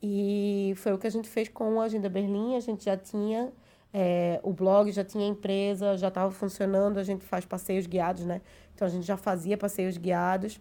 [0.02, 2.56] E foi o que a gente fez com a Agenda Berlim.
[2.56, 3.54] A gente já tinha
[3.94, 6.98] é, o blog, já tinha empresa, já estava funcionando.
[6.98, 8.42] A gente faz passeios guiados, né?
[8.74, 10.60] Então a gente já fazia passeios guiados.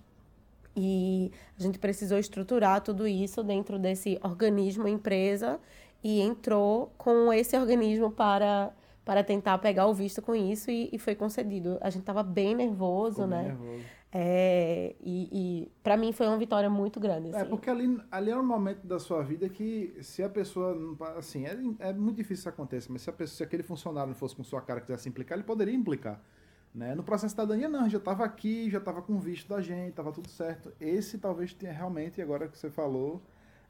[0.76, 5.58] E a gente precisou estruturar tudo isso dentro desse organismo, empresa,
[6.04, 8.70] e entrou com esse organismo para,
[9.02, 11.78] para tentar pegar o visto com isso e, e foi concedido.
[11.80, 13.44] A gente estava bem nervoso, Ficou né?
[13.44, 13.99] Bem nervoso.
[14.12, 17.28] É, e, e para mim foi uma vitória muito grande.
[17.28, 17.40] É, assim.
[17.40, 20.76] É, porque ali, ali é um momento da sua vida que se a pessoa,
[21.16, 24.16] assim, é, é muito difícil isso acontecer, mas se, a pessoa, se aquele funcionário não
[24.16, 26.20] fosse com sua cara quisesse implicar, ele poderia implicar.
[26.74, 26.94] Né?
[26.94, 30.12] No processo de cidadania, não, já estava aqui, já estava com visto da gente, estava
[30.12, 30.72] tudo certo.
[30.80, 33.22] Esse talvez tenha realmente, agora que você falou,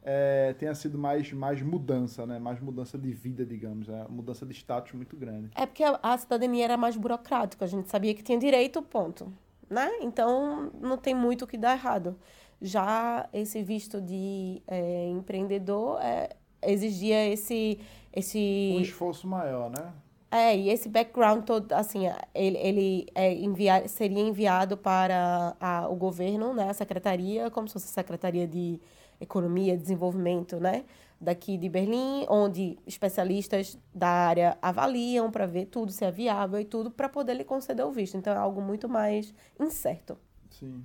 [0.03, 2.39] é, tenha sido mais, mais mudança, né?
[2.39, 5.51] Mais mudança de vida, digamos, é, mudança de status muito grande.
[5.55, 9.33] É porque a, a cidadania era mais burocrática, a gente sabia que tinha direito, ponto
[9.71, 9.91] né?
[10.03, 12.19] Então não tem muito o que dar errado.
[12.61, 16.31] Já esse visto de é, empreendedor é,
[16.63, 17.79] exigia esse
[18.13, 19.93] esse um esforço maior, né?
[20.33, 22.03] É, e esse background todo, assim,
[22.33, 27.73] ele, ele é enviar, seria enviado para a, o governo, né, a secretaria, como se
[27.73, 28.81] fosse a secretaria de
[29.21, 30.85] economia, desenvolvimento, né,
[31.21, 36.65] daqui de Berlim, onde especialistas da área avaliam para ver tudo se é viável e
[36.65, 38.17] tudo para poder lhe conceder o visto.
[38.17, 40.17] Então é algo muito mais incerto.
[40.49, 40.83] Sim.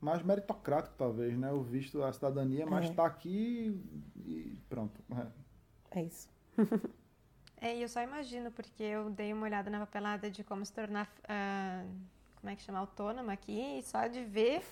[0.00, 1.52] Mais meritocrático, talvez, né?
[1.52, 3.06] O visto, a cidadania, mas está é.
[3.06, 3.78] aqui
[4.16, 4.98] e pronto.
[5.90, 6.26] É, é isso.
[7.60, 10.72] é, e eu só imagino, porque eu dei uma olhada na papelada de como se
[10.72, 11.86] tornar, uh,
[12.40, 14.62] como é que chama, autônoma aqui, e só de ver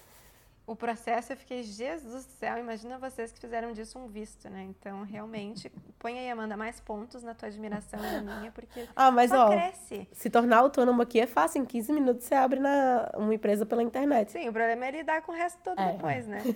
[0.68, 4.64] o processo, eu fiquei, Jesus do céu, imagina vocês que fizeram disso um visto, né?
[4.64, 9.10] Então, realmente, põe aí, Amanda, mais pontos na tua admiração e na minha, porque ah,
[9.10, 10.06] mas, só ó, cresce.
[10.12, 13.82] Se tornar autônomo aqui é fácil, em 15 minutos você abre na, uma empresa pela
[13.82, 14.30] internet.
[14.30, 15.92] Sim, o problema é lidar com o resto todo é.
[15.92, 16.42] depois, né?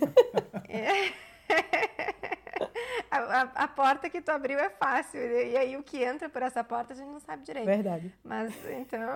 [3.10, 6.42] a, a, a, porta que tu abriu é fácil, e aí o que entra por
[6.42, 7.64] essa porta a gente não sabe direito.
[7.64, 8.12] Verdade.
[8.22, 9.14] Mas, então...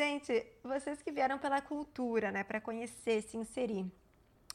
[0.00, 3.84] Gente, vocês que vieram pela cultura, né, para conhecer, se inserir,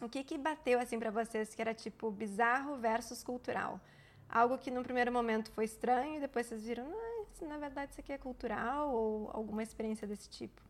[0.01, 3.79] o que que bateu assim para vocês que era tipo bizarro versus cultural?
[4.27, 8.01] Algo que no primeiro momento foi estranho e depois vocês viram, ah, na verdade isso
[8.01, 10.63] aqui é cultural ou alguma experiência desse tipo?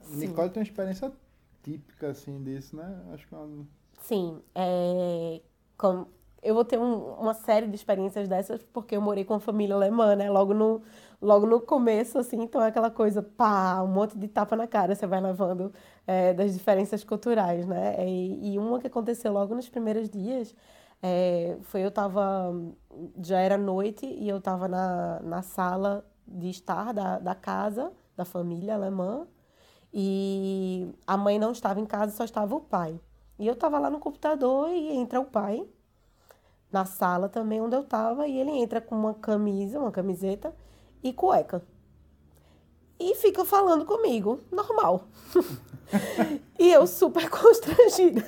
[0.00, 0.28] Sim.
[0.28, 1.12] Nicole tem uma experiência
[1.62, 3.04] típica assim disso, né?
[3.12, 3.66] Acho que é uma...
[4.00, 5.42] Sim, é...
[5.76, 6.08] Como
[6.42, 9.76] eu vou ter um, uma série de experiências dessas porque eu morei com a família
[9.76, 10.28] alemã, né?
[10.30, 10.82] Logo no,
[11.20, 14.94] logo no começo, assim, então é aquela coisa, pá, um monte de tapa na cara
[14.94, 15.72] você vai levando
[16.06, 17.96] é, das diferenças culturais, né?
[18.08, 20.54] E, e, uma que aconteceu logo nos primeiros dias
[21.02, 22.52] é, foi eu tava,
[23.22, 28.24] já era noite e eu tava na, na sala de estar da, da casa da
[28.24, 29.26] família alemã
[29.92, 32.98] e a mãe não estava em casa, só estava o pai.
[33.38, 35.66] E eu tava lá no computador e entra o pai
[36.72, 40.54] na sala também onde eu tava e ele entra com uma camisa, uma camiseta
[41.02, 41.62] e cueca.
[42.98, 45.08] E fica falando comigo, normal.
[46.58, 48.24] e eu super constrangida.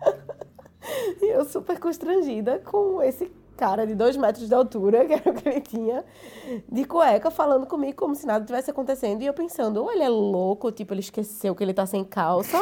[1.20, 5.34] e eu super constrangida com esse cara de dois metros de altura, que era o
[5.34, 6.04] que ele tinha,
[6.70, 9.22] de cueca, falando comigo como se nada tivesse acontecendo.
[9.22, 12.58] E eu pensando, ou ele é louco, tipo, ele esqueceu que ele tá sem calça,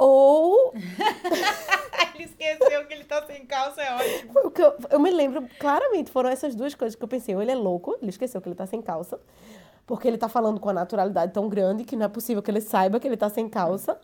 [0.00, 0.72] ou
[2.18, 4.32] esqueceu que ele tá sem calça, é ótimo.
[4.32, 7.36] Foi o que eu, eu me lembro claramente, foram essas duas coisas que eu pensei.
[7.36, 9.20] Ou ele é louco, ele esqueceu que ele tá sem calça,
[9.86, 12.62] porque ele tá falando com a naturalidade tão grande que não é possível que ele
[12.62, 14.00] saiba que ele tá sem calça.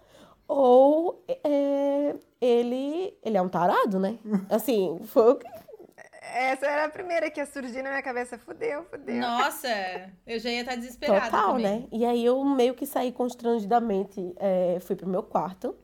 [0.47, 4.19] Ou é, ele, ele é um tarado, né?
[4.51, 5.49] Assim, foi o que
[6.35, 8.37] essa era a primeira que ia surgir na minha cabeça.
[8.37, 9.17] Fudeu, fudeu.
[9.17, 9.69] Nossa,
[10.27, 11.31] eu já ia estar desesperada.
[11.31, 11.81] Total, também.
[11.81, 11.89] né?
[11.91, 15.75] E aí eu meio que saí constrangidamente, é, fui pro meu quarto.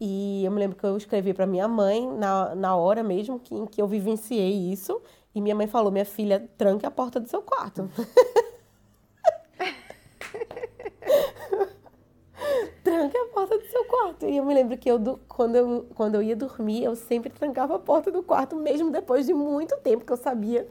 [0.00, 3.54] E eu me lembro que eu escrevi para minha mãe na, na hora mesmo que,
[3.54, 5.00] em que eu vivenciei isso.
[5.34, 7.88] E minha mãe falou: Minha filha, tranque a porta do seu quarto.
[12.82, 14.26] tranque a porta do seu quarto.
[14.26, 17.76] E eu me lembro que eu, quando, eu, quando eu ia dormir, eu sempre trancava
[17.76, 20.68] a porta do quarto, mesmo depois de muito tempo que eu sabia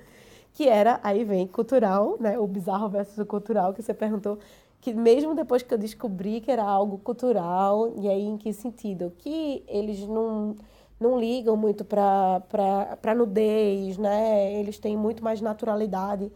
[0.54, 2.38] que era, aí vem cultural, né?
[2.38, 4.38] O bizarro versus o cultural, que você perguntou
[4.80, 9.14] que mesmo depois que eu descobri que era algo cultural, e aí em que sentido?
[9.18, 10.58] Que eles não,
[11.00, 14.54] não ligam muito para nudez, né?
[14.60, 16.30] Eles têm muito mais naturalidade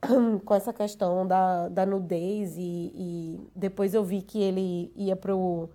[0.44, 5.68] com essa questão da, da nudez e, e depois eu vi que ele ia pro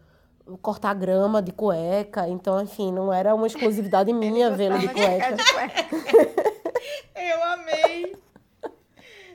[0.61, 5.35] cortar grama de cueca, então, enfim, não era uma exclusividade minha vê-lo de cueca.
[5.35, 6.52] de cueca.
[7.15, 8.15] Eu amei!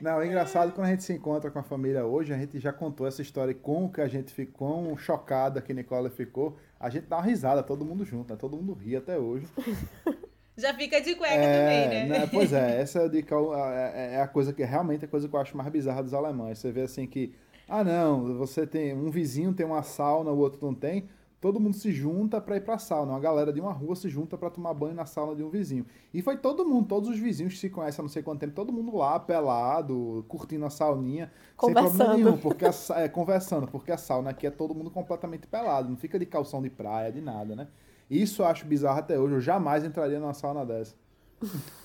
[0.01, 2.71] Não, é engraçado quando a gente se encontra com a família hoje, a gente já
[2.71, 6.57] contou essa história com que a gente ficou, chocada que Nicola ficou.
[6.79, 8.39] A gente dá uma risada, todo mundo junto, né?
[8.39, 9.45] todo mundo ri até hoje.
[10.59, 12.19] Já fica de cueca é, também, né?
[12.19, 12.29] né?
[12.29, 15.39] Pois é, essa dica é, é a coisa que realmente é a coisa que eu
[15.39, 16.59] acho mais bizarra dos alemães.
[16.59, 17.33] Você vê assim que,
[17.65, 21.07] ah não, você tem um vizinho tem uma sauna, o outro não tem
[21.41, 23.13] todo mundo se junta para ir para a sauna.
[23.13, 25.85] Uma galera de uma rua se junta para tomar banho na sauna de um vizinho.
[26.13, 28.53] E foi todo mundo, todos os vizinhos que se conhecem há não sei quanto tempo,
[28.53, 31.31] todo mundo lá, pelado, curtindo a sauninha.
[31.55, 31.89] Conversando.
[31.89, 35.47] Sem problema nenhum, porque a, é, conversando, porque a sauna aqui é todo mundo completamente
[35.47, 37.67] pelado, não fica de calção de praia, de nada, né?
[38.09, 40.95] Isso eu acho bizarro até hoje, eu jamais entraria numa sauna dessa.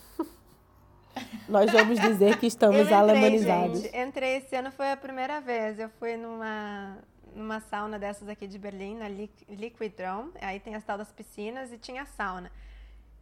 [1.48, 3.82] Nós vamos dizer que estamos eu entrei, alemanizados.
[3.82, 5.78] Gente, entrei esse ano, foi a primeira vez.
[5.78, 6.98] Eu fui numa
[7.34, 9.94] numa sauna dessas aqui de Berlim, na Liquid.
[10.40, 12.50] Aí tem as tal das piscinas e tinha sauna.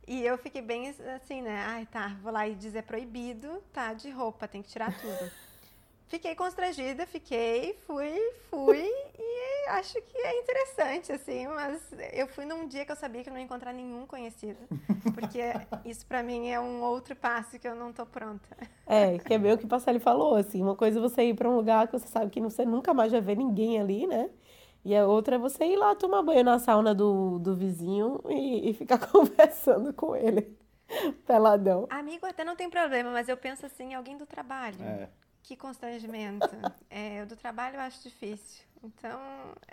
[0.06, 1.64] E eu fiquei bem assim, né?
[1.66, 5.30] Ai, tá, vou lá e dizer proibido, tá, de roupa, tem que tirar tudo.
[6.12, 8.86] fiquei constrangida, fiquei, fui, fui
[9.18, 11.80] e acho que é interessante, assim, mas
[12.12, 14.58] eu fui num dia que eu sabia que eu não ia encontrar nenhum conhecido,
[15.14, 15.40] porque
[15.86, 18.46] isso para mim é um outro passo que eu não tô pronta.
[18.86, 21.34] É, que é bem o que o Passalho falou, assim, uma coisa é você ir
[21.34, 24.28] para um lugar que você sabe que você nunca mais vai ver ninguém ali, né?
[24.84, 28.68] E a outra é você ir lá tomar banho na sauna do, do vizinho e,
[28.68, 30.58] e ficar conversando com ele.
[31.26, 31.86] Peladão.
[31.88, 34.76] Amigo até não tem problema, mas eu penso assim, alguém do trabalho.
[34.82, 35.08] É.
[35.42, 36.48] Que constrangimento.
[36.90, 38.64] é, o do trabalho eu acho difícil.
[38.84, 39.20] Então,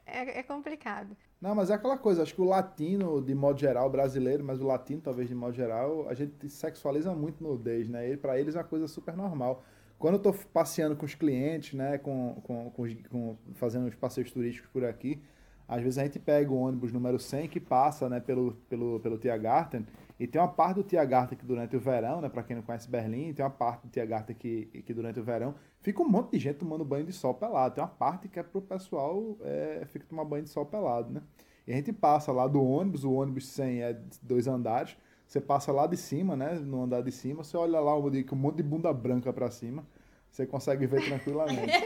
[0.06, 1.16] é, é, complicado.
[1.42, 4.68] Não, mas é aquela coisa, acho que o latino, de modo geral, brasileiro, mas o
[4.68, 8.16] latino, talvez de modo geral, a gente sexualiza muito nudez, né?
[8.18, 9.64] Para eles é uma coisa super normal.
[9.98, 14.32] Quando eu tô passeando com os clientes, né, com, com, com, com fazendo os passeios
[14.32, 15.22] turísticos por aqui,
[15.70, 19.20] às vezes a gente pega o ônibus número 100 que passa né, pelo, pelo, pelo
[19.20, 19.86] Tiergarten
[20.20, 22.90] e tem uma parte do Tiergarten que durante o verão, né, para quem não conhece
[22.90, 26.40] Berlim, tem uma parte do Tiergarten que, que durante o verão fica um monte de
[26.40, 27.76] gente tomando banho de sol pelado.
[27.76, 31.14] Tem uma parte que é para o pessoal é, fica tomar banho de sol pelado,
[31.14, 31.22] né?
[31.68, 34.98] E a gente passa lá do ônibus, o ônibus 100 é dois andares,
[35.28, 38.56] você passa lá de cima, né, no andar de cima, você olha lá um monte
[38.56, 39.86] de bunda branca para cima,
[40.32, 41.72] você consegue ver tranquilamente.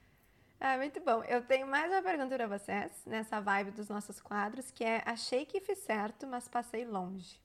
[0.67, 1.23] Ah, muito bom.
[1.29, 5.45] Eu tenho mais uma pergunta para vocês, nessa vibe dos nossos quadros, que é achei
[5.45, 7.39] que fiz certo, mas passei longe.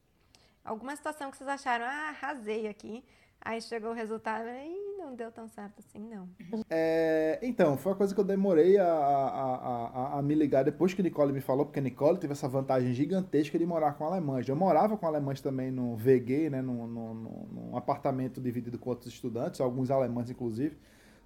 [0.63, 3.03] Alguma situação que vocês acharam, ah, arrasei aqui,
[3.41, 6.29] aí chegou o resultado e não deu tão certo assim, não.
[6.69, 9.55] É, então, foi uma coisa que eu demorei a, a,
[10.15, 13.59] a, a, me ligar depois que Nicole me falou, porque Nicole teve essa vantagem gigantesca
[13.59, 14.47] de morar com alemães.
[14.47, 19.11] Eu morava com alemães também no VG, né, num, num, num apartamento dividido com outros
[19.11, 20.77] estudantes, alguns alemães inclusive.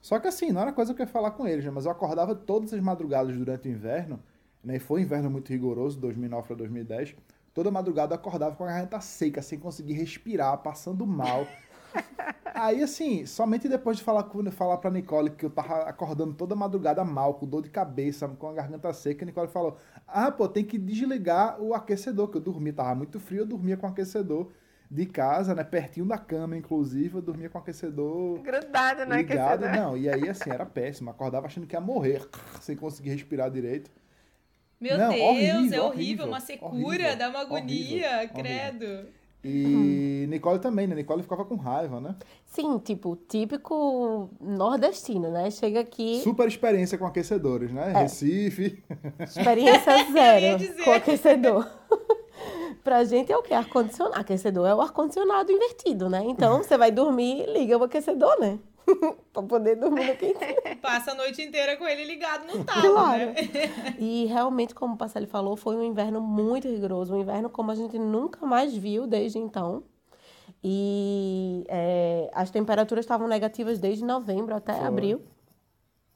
[0.04, 1.72] Só que assim, não era coisa que eu ia falar com eles, né?
[1.72, 4.20] mas eu acordava todas as madrugadas durante o inverno,
[4.62, 4.76] né?
[4.76, 7.16] E foi um inverno muito rigoroso, 2009 para 2010.
[7.54, 11.48] Toda madrugada eu acordava com a garganta seca, sem conseguir respirar, passando mal.
[12.54, 17.06] Aí, assim, somente depois de falar, falar pra Nicole que eu tava acordando toda madrugada
[17.06, 20.66] mal, com dor de cabeça, com a garganta seca, a Nicole falou: Ah, pô, tem
[20.66, 24.52] que desligar o aquecedor, que eu dormia, tava muito frio, eu dormia com o aquecedor
[24.94, 25.64] de casa, né?
[25.64, 28.40] Pertinho da cama, inclusive, eu dormia com o aquecedor.
[28.40, 29.64] Grudado no ligado.
[29.64, 29.76] aquecedor.
[29.76, 31.10] Não, e aí, assim, era péssimo.
[31.10, 32.22] Acordava achando que ia morrer,
[32.62, 33.90] sem conseguir respirar direito.
[34.80, 39.08] Meu não, Deus, horrível, é horrível, horrível, uma secura, horrível, dá uma agonia, horrível, credo.
[39.44, 40.94] E Nicole também, né?
[40.94, 42.16] Nicole ficava com raiva, né?
[42.46, 45.50] Sim, tipo, típico nordestino, né?
[45.50, 46.22] Chega aqui.
[46.22, 47.94] Super experiência com aquecedores, né?
[47.96, 48.02] É.
[48.04, 48.84] Recife.
[49.20, 51.68] Experiência zero com aquecedor.
[52.84, 53.54] Pra gente é o quê?
[53.54, 54.20] Ar-condicionado.
[54.20, 56.22] Aquecedor é o ar-condicionado invertido, né?
[56.26, 58.60] Então, você vai dormir, liga o aquecedor, né?
[59.32, 60.80] pra poder dormir no quentinho.
[60.82, 63.26] Passa a noite inteira com ele ligado no talo, claro.
[63.28, 63.36] né?
[63.98, 67.16] e realmente, como o Passalho falou, foi um inverno muito rigoroso.
[67.16, 69.84] Um inverno como a gente nunca mais viu desde então.
[70.64, 74.86] E é, as temperaturas estavam negativas desde novembro até foi.
[74.86, 75.22] abril.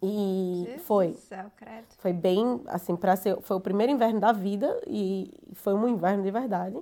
[0.02, 1.14] E Jesus foi.
[1.14, 1.52] Céu.
[1.98, 3.39] Foi bem, assim, para ser.
[3.41, 6.78] Foi o primeiro inverno da vida e foi um inverno de verdade.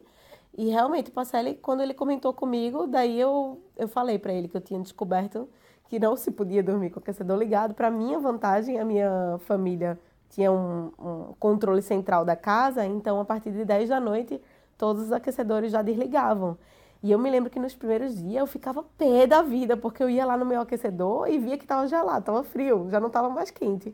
[0.58, 4.56] E realmente, o Passelli, quando ele comentou comigo, daí eu, eu falei para ele que
[4.56, 5.50] eu tinha descoberto
[5.88, 7.74] que não se podia dormir com o aquecedor ligado.
[7.74, 10.00] Para minha vantagem, a minha família
[10.30, 14.42] tinha um, um, controle central da casa, então a partir de 10 da noite
[14.78, 16.58] todos os aquecedores já desligavam.
[17.06, 20.10] E eu me lembro que nos primeiros dias eu ficava pé da vida, porque eu
[20.10, 23.30] ia lá no meu aquecedor e via que estava gelado, estava frio, já não estava
[23.30, 23.94] mais quente.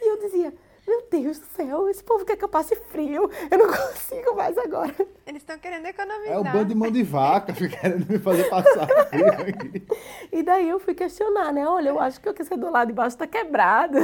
[0.00, 0.54] E eu dizia,
[0.86, 4.56] meu Deus do céu, esse povo quer que eu passe frio, eu não consigo mais
[4.56, 4.94] agora.
[5.26, 6.34] Eles estão querendo economizar.
[6.34, 9.84] É o bando de mão de vaca querendo me fazer passar frio aqui.
[10.30, 11.66] E daí eu fui questionar, né?
[11.66, 13.98] Olha, eu acho que o aquecedor lá de baixo tá quebrado,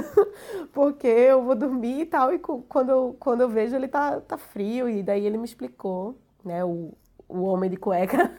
[0.75, 4.37] porque eu vou dormir e tal, e quando eu, quando eu vejo ele tá, tá
[4.37, 4.89] frio.
[4.89, 6.65] E daí ele me explicou, né?
[6.65, 6.93] O,
[7.29, 8.31] o homem de cueca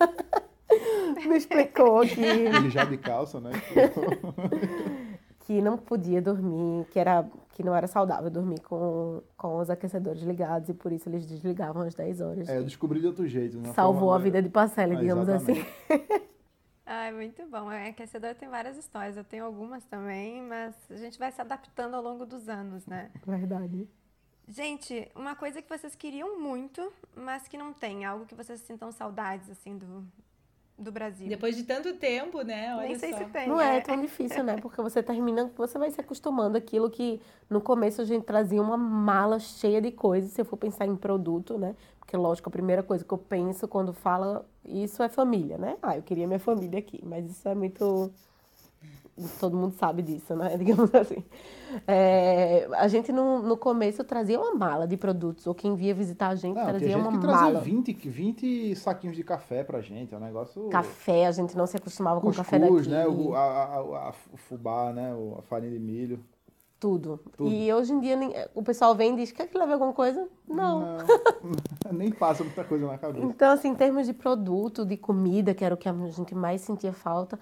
[1.27, 2.21] me explicou que...
[2.21, 3.51] Ele já de calça, né?
[5.49, 7.27] que não podia dormir, que era
[7.59, 11.81] que não era saudável dormir com, com os aquecedores ligados e por isso eles desligavam
[11.81, 12.47] às 10 horas.
[12.47, 13.57] É, eu descobri de outro jeito.
[13.57, 13.73] Né?
[13.73, 15.65] Salvou a vida de Parcela, ah, digamos assim.
[16.85, 17.69] Ai, muito bom.
[17.69, 19.17] É, aquecedor tem várias histórias.
[19.17, 23.11] Eu tenho algumas também, mas a gente vai se adaptando ao longo dos anos, né?
[23.27, 23.89] Verdade.
[24.49, 28.91] Gente, uma coisa que vocês queriam muito, mas que não tem, algo que vocês sintam
[28.91, 30.03] saudades, assim, do,
[30.75, 31.27] do Brasil.
[31.27, 32.75] Depois de tanto tempo, né?
[32.75, 33.19] Olha Nem sei só.
[33.19, 33.47] se tem.
[33.47, 34.57] Não é, é tão difícil, né?
[34.57, 38.75] Porque você termina, você vai se acostumando aquilo que no começo a gente trazia uma
[38.75, 41.75] mala cheia de coisas, se eu for pensar em produto, né?
[41.99, 45.77] Porque, lógico, a primeira coisa que eu penso quando fala isso é família, né?
[45.79, 48.11] Ah, eu queria minha família aqui, mas isso é muito
[49.39, 50.55] todo mundo sabe disso, né?
[50.57, 51.23] Digamos assim.
[51.87, 56.29] É, a gente no, no começo trazia uma mala de produtos, ou quem via visitar
[56.29, 57.51] a gente não, trazia gente uma que mala.
[57.51, 60.69] Trazia 20, 20 saquinhos de café pra gente, é um negócio.
[60.69, 62.89] Café, a gente não se acostumava Cuscuz, com café daqui.
[62.89, 63.07] né?
[63.07, 65.13] O, a, a, a, o fubá, né?
[65.37, 66.19] A farinha de milho.
[66.79, 67.19] Tudo.
[67.35, 67.51] Tudo.
[67.51, 68.17] E hoje em dia
[68.55, 70.27] o pessoal vem e diz: quer que leve alguma coisa?
[70.47, 70.97] Não.
[71.83, 73.25] não nem passa muita coisa na cabeça.
[73.25, 76.61] Então, assim, em termos de produto, de comida, que era o que a gente mais
[76.61, 77.37] sentia falta,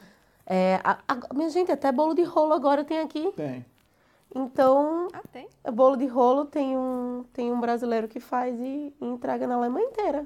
[0.50, 3.34] é, a, a, minha gente, até bolo de rolo agora tem aqui.
[3.36, 3.66] Tem.
[4.34, 5.50] Então, ah, tem?
[5.74, 9.88] bolo de rolo tem um, tem um brasileiro que faz e, e entrega na Alemanha
[9.88, 10.26] inteira.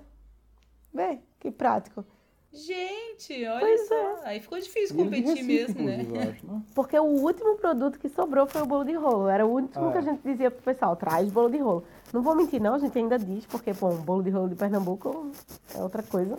[0.93, 2.05] Vê, que prático.
[2.53, 3.95] Gente, olha pois só.
[3.95, 4.19] É.
[4.25, 6.05] Aí ficou difícil competir mesmo, né?
[6.29, 6.61] Acho, né?
[6.75, 9.29] Porque o último produto que sobrou foi o bolo de rolo.
[9.29, 11.83] Era o último ah, que a gente dizia pro pessoal, traz bolo de rolo.
[12.11, 15.31] Não vou mentir, não, a gente ainda diz, porque, bom, bolo de rolo de Pernambuco
[15.73, 16.37] é outra coisa.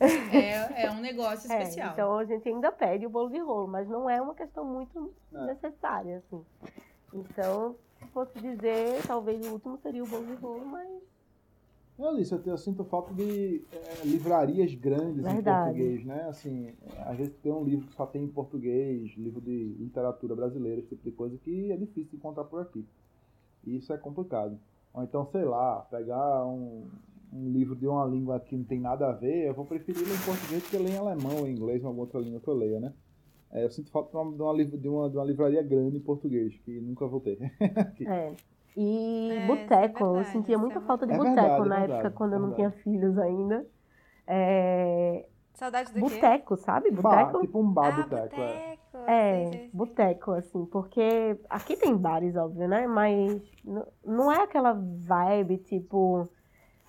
[0.00, 1.88] É, é um negócio é, especial.
[1.88, 4.64] É, então a gente ainda pede o bolo de rolo, mas não é uma questão
[4.64, 5.46] muito é.
[5.46, 6.44] necessária, assim.
[7.12, 10.88] Então, se fosse dizer, talvez o último seria o bolo de rolo, mas.
[11.96, 15.70] Não, Alice, eu, eu sinto falta de é, livrarias grandes Verdade.
[15.70, 16.28] em português, né?
[16.28, 16.74] Assim,
[17.06, 20.88] às vezes tem um livro que só tem em português, livro de literatura brasileira, esse
[20.88, 22.84] tipo de coisa, que é difícil encontrar por aqui.
[23.64, 24.58] E isso é complicado.
[24.92, 26.88] Ou então, sei lá, pegar um,
[27.34, 30.14] um livro de uma língua que não tem nada a ver, eu vou preferir ler
[30.14, 32.48] em português do que ler em alemão ou em inglês ou alguma outra língua que
[32.48, 32.92] eu leia, né?
[33.50, 36.80] É, eu sinto falta de uma, de, uma, de uma livraria grande em português, que
[36.80, 37.38] nunca vou ter.
[38.06, 38.32] é.
[38.76, 42.10] E é, boteco, é eu sentia muita é falta de é boteco verdade, na época,
[42.10, 43.66] quando eu não tinha filhos ainda.
[44.26, 45.26] É...
[45.54, 46.90] Saudade do Boteco, sabe?
[46.90, 47.40] Boteco?
[47.42, 48.40] tipo um bar ah, boteco.
[48.40, 52.88] É, é boteco, assim, porque aqui tem bares, óbvio, né?
[52.88, 53.40] Mas
[54.04, 56.28] não é aquela vibe, tipo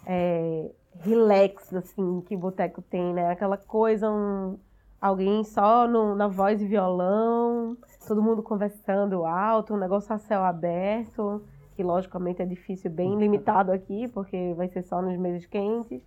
[0.06, 3.30] é, relax, assim, que boteco tem, né?
[3.30, 4.58] Aquela coisa, um,
[5.02, 7.78] alguém só no, na voz e violão,
[8.08, 11.44] todo mundo conversando alto, um negócio a céu aberto,
[11.76, 16.02] que logicamente é difícil, bem limitado aqui, porque vai ser só nos meses quentes.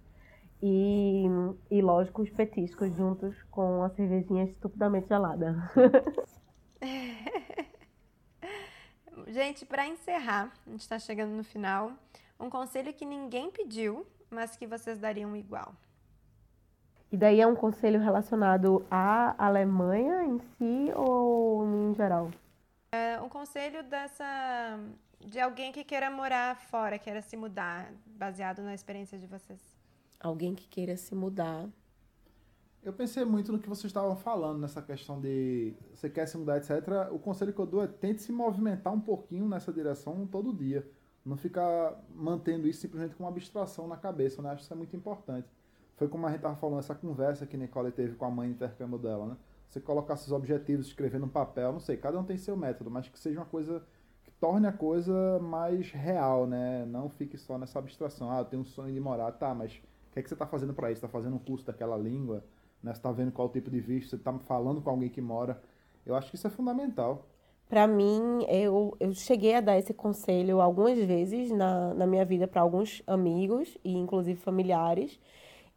[0.60, 1.24] E,
[1.70, 5.54] e lógico, os petiscos juntos com a cervejinha estupidamente gelada.
[9.28, 11.92] gente, para encerrar, a gente está chegando no final.
[12.38, 15.74] Um conselho que ninguém pediu, mas que vocês dariam igual.
[17.10, 22.30] E daí é um conselho relacionado à Alemanha em si ou em geral?
[22.92, 24.78] É um conselho dessa
[25.20, 29.60] de alguém que queira morar fora, queira se mudar, baseado na experiência de vocês.
[30.20, 31.66] Alguém que queira se mudar.
[32.82, 36.58] Eu pensei muito no que vocês estavam falando nessa questão de você quer se mudar,
[36.58, 37.10] etc.
[37.10, 40.88] O conselho que eu dou é tente se movimentar um pouquinho nessa direção todo dia.
[41.28, 44.48] Não ficar mantendo isso simplesmente com uma abstração na cabeça, né?
[44.48, 45.46] Acho que isso é muito importante.
[45.96, 48.54] Foi como a gente estava falando, essa conversa que Nicole teve com a mãe de
[48.54, 49.36] intercâmbio dela, né?
[49.68, 53.08] Você colocar seus objetivos, escrever no papel, não sei, cada um tem seu método, mas
[53.08, 53.82] que seja uma coisa
[54.24, 56.86] que torne a coisa mais real, né?
[56.86, 58.30] Não fique só nessa abstração.
[58.30, 60.46] Ah, eu tenho um sonho de morar, tá, mas o que, é que você está
[60.46, 61.04] fazendo para isso?
[61.04, 62.42] Está fazendo um curso daquela língua?
[62.82, 62.94] Né?
[62.94, 64.10] Você está vendo qual tipo de visto?
[64.10, 65.60] Você está falando com alguém que mora?
[66.06, 67.26] Eu acho que isso é fundamental.
[67.68, 72.48] Para mim, eu, eu cheguei a dar esse conselho algumas vezes na, na minha vida
[72.48, 75.20] para alguns amigos e inclusive familiares.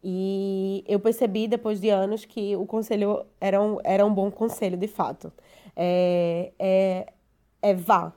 [0.02, 4.76] E eu percebi depois de anos que o conselho era um, era um bom conselho,
[4.76, 5.32] de fato.
[5.76, 7.12] É, é,
[7.60, 8.12] é vá.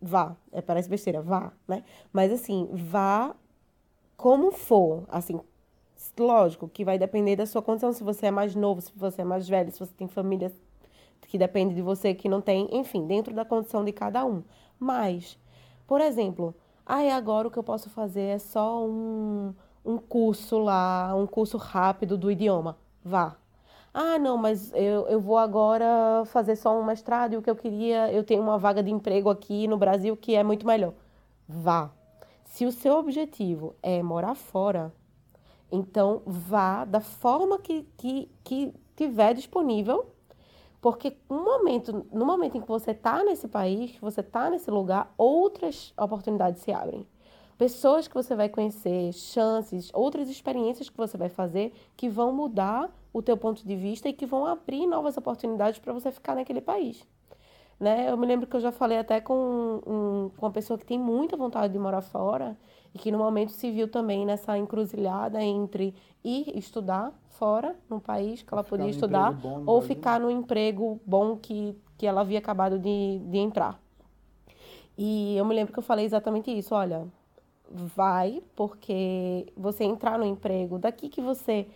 [0.00, 0.36] Vá.
[0.52, 1.84] É, parece besteira, vá, né?
[2.12, 3.34] Mas assim, vá
[4.16, 5.04] como for.
[5.08, 5.40] Assim,
[6.18, 7.92] lógico que vai depender da sua condição.
[7.92, 10.52] Se você é mais novo, se você é mais velho, se você tem família
[11.28, 14.42] que depende de você, que não tem, enfim, dentro da condição de cada um.
[14.78, 15.38] Mas,
[15.86, 16.54] por exemplo,
[16.84, 19.54] ah, agora o que eu posso fazer é só um,
[19.84, 22.76] um curso curso lá, um curso rápido do idioma.
[23.04, 23.36] Vá.
[23.94, 27.56] Ah, não, mas eu, eu vou agora fazer só um mestrado e o que eu
[27.56, 30.94] queria, eu tenho uma vaga de emprego aqui no Brasil que é muito melhor.
[31.46, 31.90] Vá.
[32.44, 34.92] Se o seu objetivo é morar fora,
[35.70, 40.06] então vá da forma que, que, que tiver disponível,
[40.82, 44.70] porque no momento, no momento em que você está nesse país, que você está nesse
[44.70, 47.06] lugar, outras oportunidades se abrem
[47.62, 52.90] pessoas que você vai conhecer, chances, outras experiências que você vai fazer que vão mudar
[53.12, 56.60] o teu ponto de vista e que vão abrir novas oportunidades para você ficar naquele
[56.60, 57.06] país.
[57.78, 58.10] Né?
[58.10, 60.98] Eu me lembro que eu já falei até com, um, com uma pessoa que tem
[60.98, 62.56] muita vontade de morar fora
[62.94, 68.42] e que no momento se viu também nessa encruzilhada entre ir estudar fora, num país
[68.42, 69.34] que ela podia estudar,
[69.66, 73.80] ou ficar no emprego bom que, que ela havia acabado de, de entrar.
[74.96, 77.06] E eu me lembro que eu falei exatamente isso, olha,
[77.70, 81.66] vai, porque você entrar no emprego, daqui que você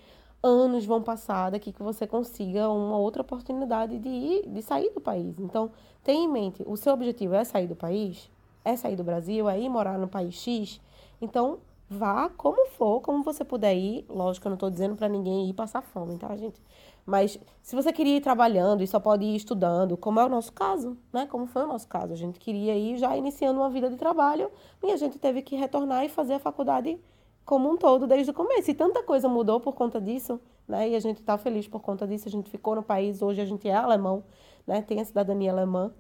[0.43, 5.01] anos vão passar, daqui que você consiga uma outra oportunidade de ir, de sair do
[5.01, 5.39] país.
[5.39, 5.71] Então,
[6.05, 8.31] tenha em mente, o seu objetivo é sair do país,
[8.65, 10.81] é sair do Brasil, é ir morar no país X.
[11.21, 11.59] Então,
[11.89, 14.05] vá como for, como você puder ir.
[14.09, 16.61] Lógico, eu não estou dizendo para ninguém ir passar fome, tá, gente?
[17.05, 20.53] Mas se você queria ir trabalhando e só pode ir estudando, como é o nosso
[20.53, 21.27] caso, né?
[21.27, 24.51] Como foi o nosso caso, a gente queria ir já iniciando uma vida de trabalho
[24.83, 26.99] e a gente teve que retornar e fazer a faculdade
[27.45, 28.71] como um todo desde o começo.
[28.71, 30.89] E tanta coisa mudou por conta disso, né?
[30.89, 32.29] E a gente está feliz por conta disso.
[32.29, 34.25] A gente ficou no país, hoje a gente é alemão,
[34.67, 34.83] né?
[34.83, 35.93] Tem a cidadania alemã.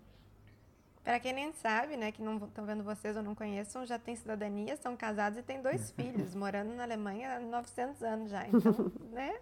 [1.07, 4.17] Para quem nem sabe, né, que não estão vendo vocês ou não conheçam, já tem
[4.17, 8.45] cidadania, são casados e têm dois filhos, morando na Alemanha há 900 anos já.
[8.49, 9.35] Então, né?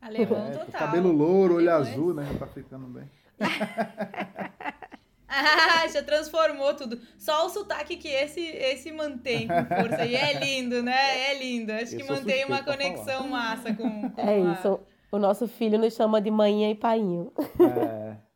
[0.00, 0.80] Alemão é, total.
[0.80, 2.26] Cabelo louro, olho azul, né?
[2.32, 3.04] Já tá ficando bem.
[5.28, 6.98] ah, já transformou tudo.
[7.18, 10.06] Só o sotaque que esse, esse mantém com força.
[10.06, 11.30] E é lindo, né?
[11.30, 11.72] É lindo.
[11.72, 14.80] Acho que mantém uma conexão massa com, com É isso.
[15.12, 17.32] O nosso filho nos chama de manhã e painho.
[17.60, 18.27] É.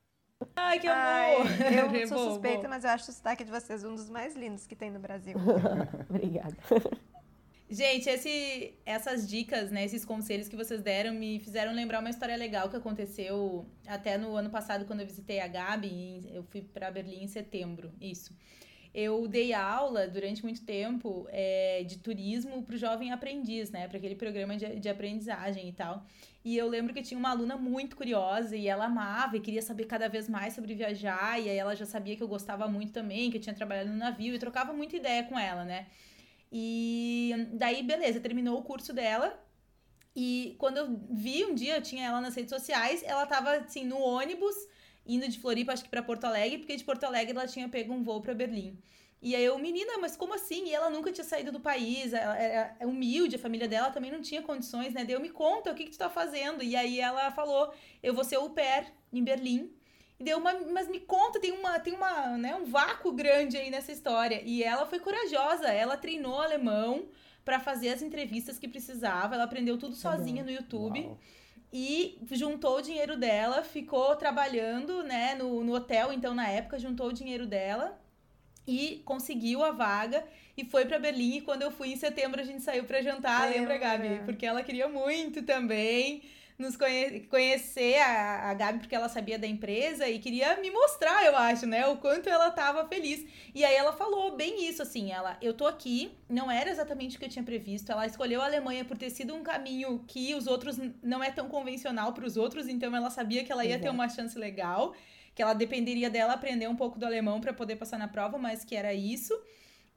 [0.57, 1.47] Ai, que amor!
[1.47, 4.66] Ai, eu sou suspeita, mas eu acho o sotaque de vocês um dos mais lindos
[4.66, 5.36] que tem no Brasil.
[6.09, 6.57] Obrigada.
[7.72, 12.36] Gente, esse, essas dicas, né, esses conselhos que vocês deram me fizeram lembrar uma história
[12.36, 16.30] legal que aconteceu até no ano passado quando eu visitei a Gabi.
[16.34, 18.36] Eu fui para Berlim em setembro, isso.
[18.95, 23.97] Eu dei aula durante muito tempo é, de turismo para o jovem aprendiz, né, para
[23.97, 26.05] aquele programa de, de aprendizagem e tal.
[26.45, 29.84] E eu lembro que tinha uma aluna muito curiosa e ela amava e queria saber
[29.84, 31.40] cada vez mais sobre viajar.
[31.40, 33.97] E aí ela já sabia que eu gostava muito também, que eu tinha trabalhado no
[33.97, 35.86] navio e trocava muita ideia com ela, né?
[36.51, 39.40] E daí, beleza, terminou o curso dela.
[40.14, 43.84] E quando eu vi um dia, eu tinha ela nas redes sociais, ela tava assim
[43.84, 44.55] no ônibus
[45.07, 47.93] indo de Floripa, acho que para Porto Alegre, porque de Porto Alegre ela tinha pego
[47.93, 48.78] um voo para Berlim.
[49.23, 50.66] E aí eu, menina, mas como assim?
[50.66, 54.11] E ela nunca tinha saído do país, ela é, é humilde, a família dela também
[54.11, 55.05] não tinha condições, né?
[55.05, 56.62] Daí eu me conta, o que que tu tá fazendo?
[56.62, 59.73] E aí ela falou, eu vou ser au pair em Berlim
[60.23, 63.93] deu uma, mas me conta, tem uma, tem uma, né, um vácuo grande aí nessa
[63.93, 64.41] história.
[64.45, 67.09] E ela foi corajosa, ela treinou alemão
[67.45, 71.01] para fazer as entrevistas que precisava, ela aprendeu tudo tá sozinha no YouTube.
[71.01, 71.18] Uau.
[71.73, 77.09] E juntou o dinheiro dela, ficou trabalhando, né, no, no hotel, então na época juntou
[77.09, 77.99] o dinheiro dela
[78.67, 80.25] e conseguiu a vaga
[80.57, 81.37] e foi para Berlim.
[81.37, 84.21] E quando eu fui em setembro, a gente saiu para jantar, lembra, Gabi?
[84.25, 86.23] Porque ela queria muito também
[86.63, 91.25] nos conhe conhecer a, a Gabi, porque ela sabia da empresa e queria me mostrar,
[91.25, 91.87] eu acho, né?
[91.87, 93.27] O quanto ela tava feliz.
[93.55, 97.19] E aí ela falou bem isso, assim, ela, eu tô aqui, não era exatamente o
[97.19, 97.91] que eu tinha previsto.
[97.91, 101.49] Ela escolheu a Alemanha por ter sido um caminho que os outros não é tão
[101.49, 103.83] convencional para os outros, então ela sabia que ela ia Exato.
[103.83, 104.95] ter uma chance legal,
[105.35, 108.64] que ela dependeria dela aprender um pouco do alemão para poder passar na prova, mas
[108.64, 109.39] que era isso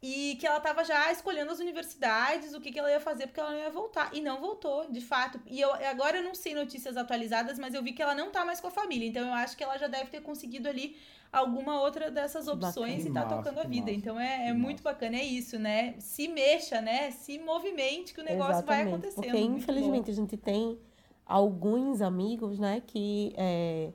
[0.07, 3.39] e que ela estava já escolhendo as universidades, o que, que ela ia fazer, porque
[3.39, 4.11] ela não ia voltar.
[4.13, 5.39] E não voltou, de fato.
[5.47, 8.45] E eu agora eu não sei notícias atualizadas, mas eu vi que ela não tá
[8.45, 9.07] mais com a família.
[9.07, 10.95] Então eu acho que ela já deve ter conseguido ali
[11.31, 13.09] alguma outra dessas opções bacana.
[13.09, 13.85] e tá massa, tocando a vida.
[13.87, 14.93] Massa, então é, é muito massa.
[14.93, 15.95] bacana, é isso, né?
[15.97, 17.09] Se mexa, né?
[17.09, 19.23] Se movimente que o negócio Exatamente, vai acontecendo.
[19.23, 20.77] Porque infelizmente a gente tem
[21.25, 23.91] alguns amigos, né, que é,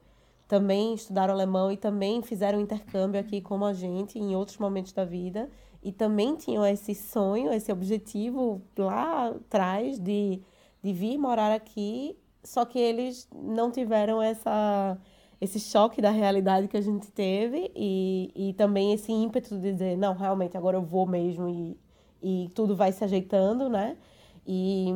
[0.51, 5.05] também estudaram alemão e também fizeram intercâmbio aqui como a gente em outros momentos da
[5.05, 5.49] vida
[5.81, 10.43] e também tinham esse sonho, esse objetivo lá atrás de,
[10.83, 14.99] de vir morar aqui, só que eles não tiveram essa,
[15.41, 19.97] esse choque da realidade que a gente teve e, e também esse ímpeto de dizer,
[19.97, 21.79] não, realmente agora eu vou mesmo e,
[22.21, 23.97] e tudo vai se ajeitando, né?
[24.45, 24.89] E,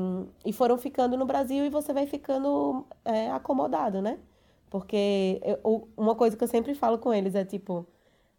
[0.45, 4.19] e foram ficando no Brasil e você vai ficando é, acomodado, né?
[4.75, 7.87] Porque eu, uma coisa que eu sempre falo com eles é tipo,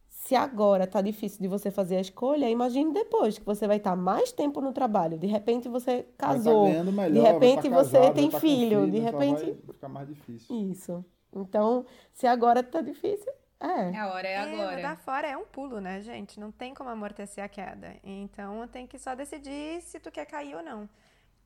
[0.10, 3.92] se agora tá difícil de você fazer a escolha, imagine depois que você vai estar
[3.92, 5.18] tá mais tempo no trabalho.
[5.18, 8.92] De repente você tá casou, tá melhor, de repente tá você tem tá filho, filho,
[8.92, 10.72] de repente vai ficar mais difícil.
[10.72, 11.06] Isso.
[11.34, 13.98] Então, se agora tá difícil, é.
[13.98, 14.82] A hora é, é agora.
[14.82, 16.38] Dar fora é um pulo, né, gente?
[16.38, 17.96] Não tem como amortecer a queda.
[18.04, 20.90] Então, tem que só decidir se tu quer cair ou não.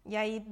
[0.03, 0.43] E aí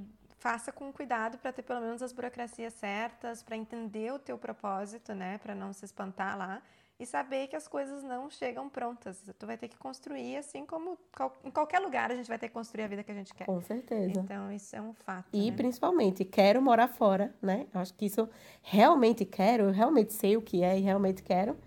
[0.47, 5.13] faça com cuidado para ter pelo menos as burocracias certas, para entender o teu propósito,
[5.13, 6.61] né, para não se espantar lá
[6.97, 9.21] e saber que as coisas não chegam prontas.
[9.37, 10.97] Tu vai ter que construir, assim como
[11.43, 13.43] em qualquer lugar a gente vai ter que construir a vida que a gente quer.
[13.43, 14.21] Com certeza.
[14.21, 15.27] Então, isso é um fato.
[15.33, 15.57] E né?
[15.57, 17.67] principalmente, quero morar fora, né?
[17.73, 18.29] Eu acho que isso
[18.61, 21.57] realmente quero, eu realmente sei o que é e realmente quero.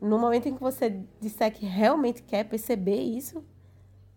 [0.00, 3.44] No momento em que você disser que realmente quer perceber isso,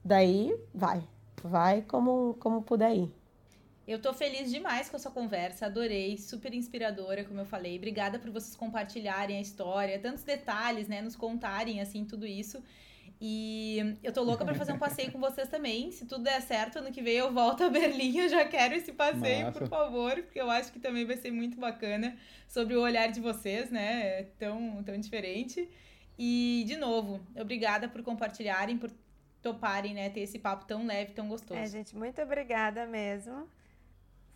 [0.01, 1.03] daí vai.
[1.43, 3.24] Vai como, como puder ir.
[3.87, 7.77] Eu tô feliz demais com essa conversa, adorei, super inspiradora, como eu falei.
[7.77, 12.63] Obrigada por vocês compartilharem a história, tantos detalhes, né, nos contarem assim tudo isso.
[13.21, 15.91] E eu tô louca para fazer um passeio com vocês também.
[15.91, 18.17] Se tudo der certo, ano que vem eu volto a Berlim.
[18.17, 19.59] Eu já quero esse passeio, Massa.
[19.59, 22.17] por favor, porque eu acho que também vai ser muito bacana
[22.47, 24.19] sobre o olhar de vocês, né?
[24.19, 25.69] É tão, tão diferente.
[26.17, 28.91] E, de novo, obrigada por compartilharem, por
[29.41, 30.09] toparem, né?
[30.09, 31.59] Ter esse papo tão leve, tão gostoso.
[31.59, 33.47] É, gente, muito obrigada mesmo.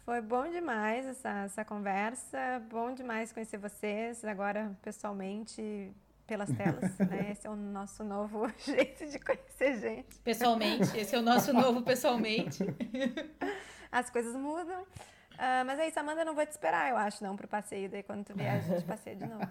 [0.10, 5.92] Foi bom demais essa, essa conversa, bom demais conhecer vocês agora pessoalmente
[6.26, 7.28] pelas telas, né?
[7.30, 10.18] Esse é o nosso novo jeito de conhecer gente.
[10.24, 12.64] Pessoalmente, esse é o nosso novo pessoalmente.
[13.92, 14.82] As coisas mudam.
[14.82, 17.88] Uh, mas é isso, Amanda, não vou te esperar, eu acho, não, pro passeio.
[17.88, 19.48] Daí quando tu vier, a gente passeia de novo.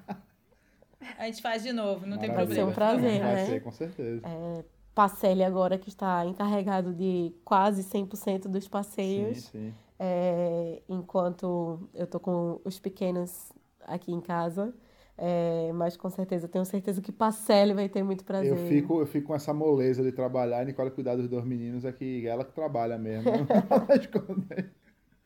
[1.16, 2.20] A gente faz de novo, não Maravilha.
[2.20, 2.47] tem problema.
[2.47, 3.47] Vai ser um prazer, Vai né?
[3.47, 4.26] ser, com certeza.
[4.26, 9.44] É, Pacelli agora que está encarregado de quase 100% dos passeios.
[9.44, 13.53] Sim, sim é, enquanto eu tô com os pequenos
[13.87, 14.73] aqui em casa.
[15.20, 18.53] É, mas com certeza, tenho certeza que Pacelli vai ter muito prazer.
[18.53, 21.85] Eu fico, eu fico com essa moleza de trabalhar e Nicole cuidar dos dois meninos,
[21.85, 23.29] é que ela que trabalha mesmo.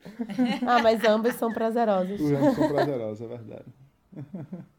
[0.67, 2.19] ah, mas ambos são prazerosos.
[2.19, 3.65] Os ambos são prazerosos, é verdade.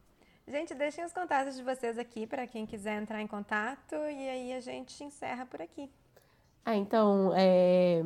[0.46, 4.52] Gente, deixem os contatos de vocês aqui para quem quiser entrar em contato e aí
[4.52, 5.90] a gente encerra por aqui.
[6.64, 8.02] Ah, então, é,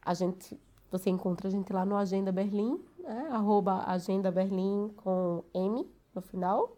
[0.00, 0.58] a gente
[0.90, 3.28] você encontra a gente lá no Agenda Berlim, né?
[3.30, 6.76] arroba Agenda Berlim com M no final,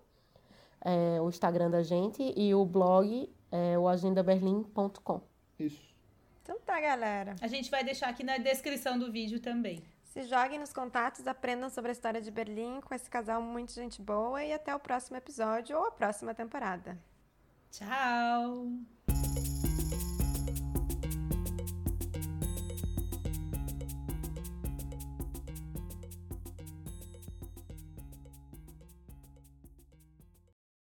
[0.80, 5.20] é, o Instagram da gente e o blog é o agendaberlim.com.
[5.58, 5.92] Isso.
[6.42, 7.36] Então tá, galera.
[7.40, 9.82] A gente vai deixar aqui na descrição do vídeo também.
[10.04, 14.02] Se joguem nos contatos, aprendam sobre a história de Berlim com esse casal muito gente
[14.02, 16.98] boa e até o próximo episódio ou a próxima temporada.
[17.70, 19.01] Tchau!